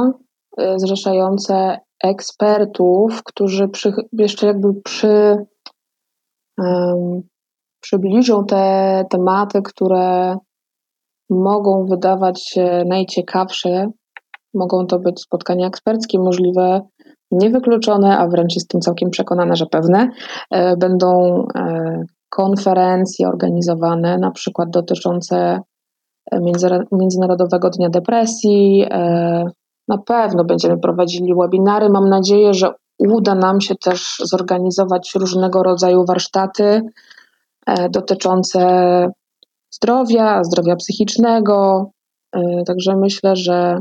e, 0.58 0.80
zrzeszające 0.80 1.80
ekspertów, 2.04 3.24
którzy 3.24 3.68
przy, 3.68 3.94
jeszcze 4.14 4.48
jakby 4.48 4.82
przy, 4.84 5.46
um, 6.58 7.22
przybliżą 7.82 8.46
te 8.46 9.06
tematy, 9.10 9.62
które 9.62 10.38
mogą 11.30 11.86
wydawać 11.86 12.44
się 12.50 12.84
najciekawsze. 12.88 13.88
Mogą 14.54 14.88
to 14.88 15.00
być 15.00 15.22
spotkania 15.22 15.68
eksperckie, 15.68 16.20
możliwe, 16.20 16.82
niewykluczone, 17.32 18.18
a 18.18 18.28
wręcz 18.28 18.56
jestem 18.56 18.82
całkiem 18.82 19.10
przekonana, 19.10 19.56
że 19.56 19.66
pewne. 19.66 20.10
E, 20.52 20.78
będą 20.78 21.44
e, 21.56 22.04
konferencje 22.30 23.28
organizowane, 23.28 24.18
na 24.18 24.32
przykład 24.32 24.70
dotyczące 24.70 25.60
e, 26.32 26.40
Międzynarodowego 26.92 27.70
Dnia 27.70 27.90
Depresji. 27.90 28.86
Na 29.88 29.98
pewno 29.98 30.44
będziemy 30.44 30.78
prowadzili 30.78 31.36
webinary. 31.36 31.90
Mam 31.90 32.10
nadzieję, 32.10 32.54
że 32.54 32.74
uda 33.00 33.36
nam 33.36 33.62
się 33.62 33.76
też 33.76 34.22
zorganizować 34.24 35.12
różnego 35.16 35.64
rodzaju 35.64 36.06
warsztaty 36.06 36.82
dotyczące 37.90 38.62
zdrowia, 39.74 40.44
zdrowia 40.44 40.76
psychicznego. 40.76 41.90
Także 42.66 42.96
myślę, 42.98 43.36
że 43.36 43.80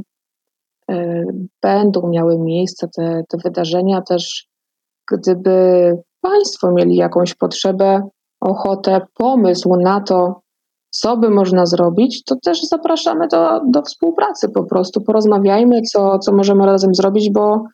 będą 1.63 2.09
miały 2.09 2.39
miejsce 2.39 2.89
te, 2.97 3.23
te 3.29 3.39
wydarzenia 3.45 4.03
też, 4.03 4.47
gdyby 5.13 5.93
Państwo 6.21 6.73
mieli 6.73 6.97
jakąś 6.97 7.35
potrzebę, 7.35 8.09
ochotę, 8.41 9.01
pomysł 9.15 9.77
na 9.77 10.01
to, 10.01 10.41
co 10.91 11.17
by 11.17 11.31
można 11.31 11.67
zrobić, 11.67 12.25
to 12.25 12.37
też 12.43 12.63
zapraszamy 12.63 13.29
do, 13.29 13.61
do 13.67 13.83
współpracy 13.83 14.49
po 14.49 14.65
prostu. 14.65 15.01
Porozmawiajmy, 15.01 15.83
co, 15.83 16.19
co 16.19 16.33
możemy 16.33 16.67
razem 16.67 16.95
zrobić, 16.95 17.31
bo 17.31 17.65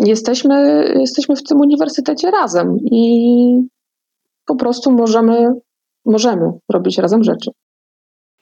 jesteśmy, 0.00 0.84
jesteśmy 0.98 1.36
w 1.36 1.42
tym 1.42 1.60
uniwersytecie 1.60 2.30
razem 2.30 2.76
i 2.80 3.68
po 4.50 4.56
prostu 4.56 4.92
możemy, 4.92 5.48
możemy 6.04 6.52
robić 6.68 6.98
razem 6.98 7.24
rzeczy. 7.24 7.50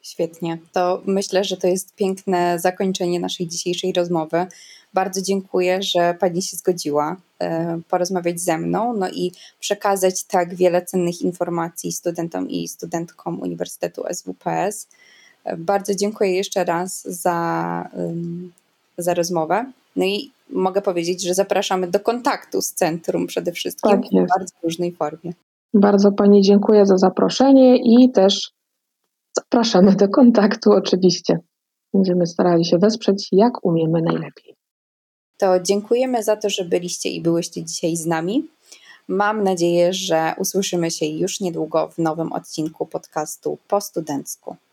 Świetnie. 0.02 0.58
To 0.72 1.02
myślę, 1.06 1.44
że 1.44 1.56
to 1.56 1.66
jest 1.66 1.94
piękne 1.94 2.58
zakończenie 2.58 3.20
naszej 3.20 3.48
dzisiejszej 3.48 3.92
rozmowy. 3.92 4.46
Bardzo 4.94 5.22
dziękuję, 5.22 5.82
że 5.82 6.14
Pani 6.20 6.42
się 6.42 6.56
zgodziła 6.56 7.16
e, 7.40 7.80
porozmawiać 7.88 8.40
ze 8.40 8.58
mną 8.58 8.92
no 8.92 9.08
i 9.10 9.32
przekazać 9.60 10.24
tak 10.24 10.54
wiele 10.54 10.82
cennych 10.82 11.22
informacji 11.22 11.92
studentom 11.92 12.50
i 12.50 12.68
studentkom 12.68 13.40
Uniwersytetu 13.40 14.02
SWPS. 14.12 14.88
E, 15.44 15.56
bardzo 15.56 15.94
dziękuję 15.94 16.34
jeszcze 16.34 16.64
raz 16.64 17.02
za, 17.02 17.88
za 18.98 19.14
rozmowę. 19.14 19.72
No 19.96 20.04
i 20.04 20.30
mogę 20.50 20.82
powiedzieć, 20.82 21.22
że 21.22 21.34
zapraszamy 21.34 21.86
do 21.86 22.00
kontaktu 22.00 22.62
z 22.62 22.72
centrum 22.72 23.26
przede 23.26 23.52
wszystkim 23.52 23.90
tak 23.90 24.00
w 24.00 24.28
bardzo 24.38 24.54
różnej 24.62 24.92
formie. 24.92 25.32
Bardzo 25.74 26.12
Pani 26.12 26.42
dziękuję 26.42 26.86
za 26.86 26.96
zaproszenie 26.96 27.76
i 27.76 28.12
też 28.12 28.52
Zapraszamy 29.38 29.96
do 29.96 30.08
kontaktu 30.08 30.72
oczywiście. 30.72 31.38
Będziemy 31.94 32.26
starali 32.26 32.64
się 32.64 32.78
wesprzeć 32.78 33.28
jak 33.32 33.64
umiemy 33.64 34.02
najlepiej. 34.02 34.54
To 35.38 35.60
dziękujemy 35.60 36.22
za 36.22 36.36
to, 36.36 36.50
że 36.50 36.64
byliście 36.64 37.08
i 37.08 37.20
byłyście 37.20 37.64
dzisiaj 37.64 37.96
z 37.96 38.06
nami. 38.06 38.48
Mam 39.08 39.44
nadzieję, 39.44 39.92
że 39.92 40.34
usłyszymy 40.38 40.90
się 40.90 41.06
już 41.06 41.40
niedługo 41.40 41.88
w 41.88 41.98
nowym 41.98 42.32
odcinku 42.32 42.86
podcastu 42.86 43.58
po 43.68 43.80
studencku. 43.80 44.56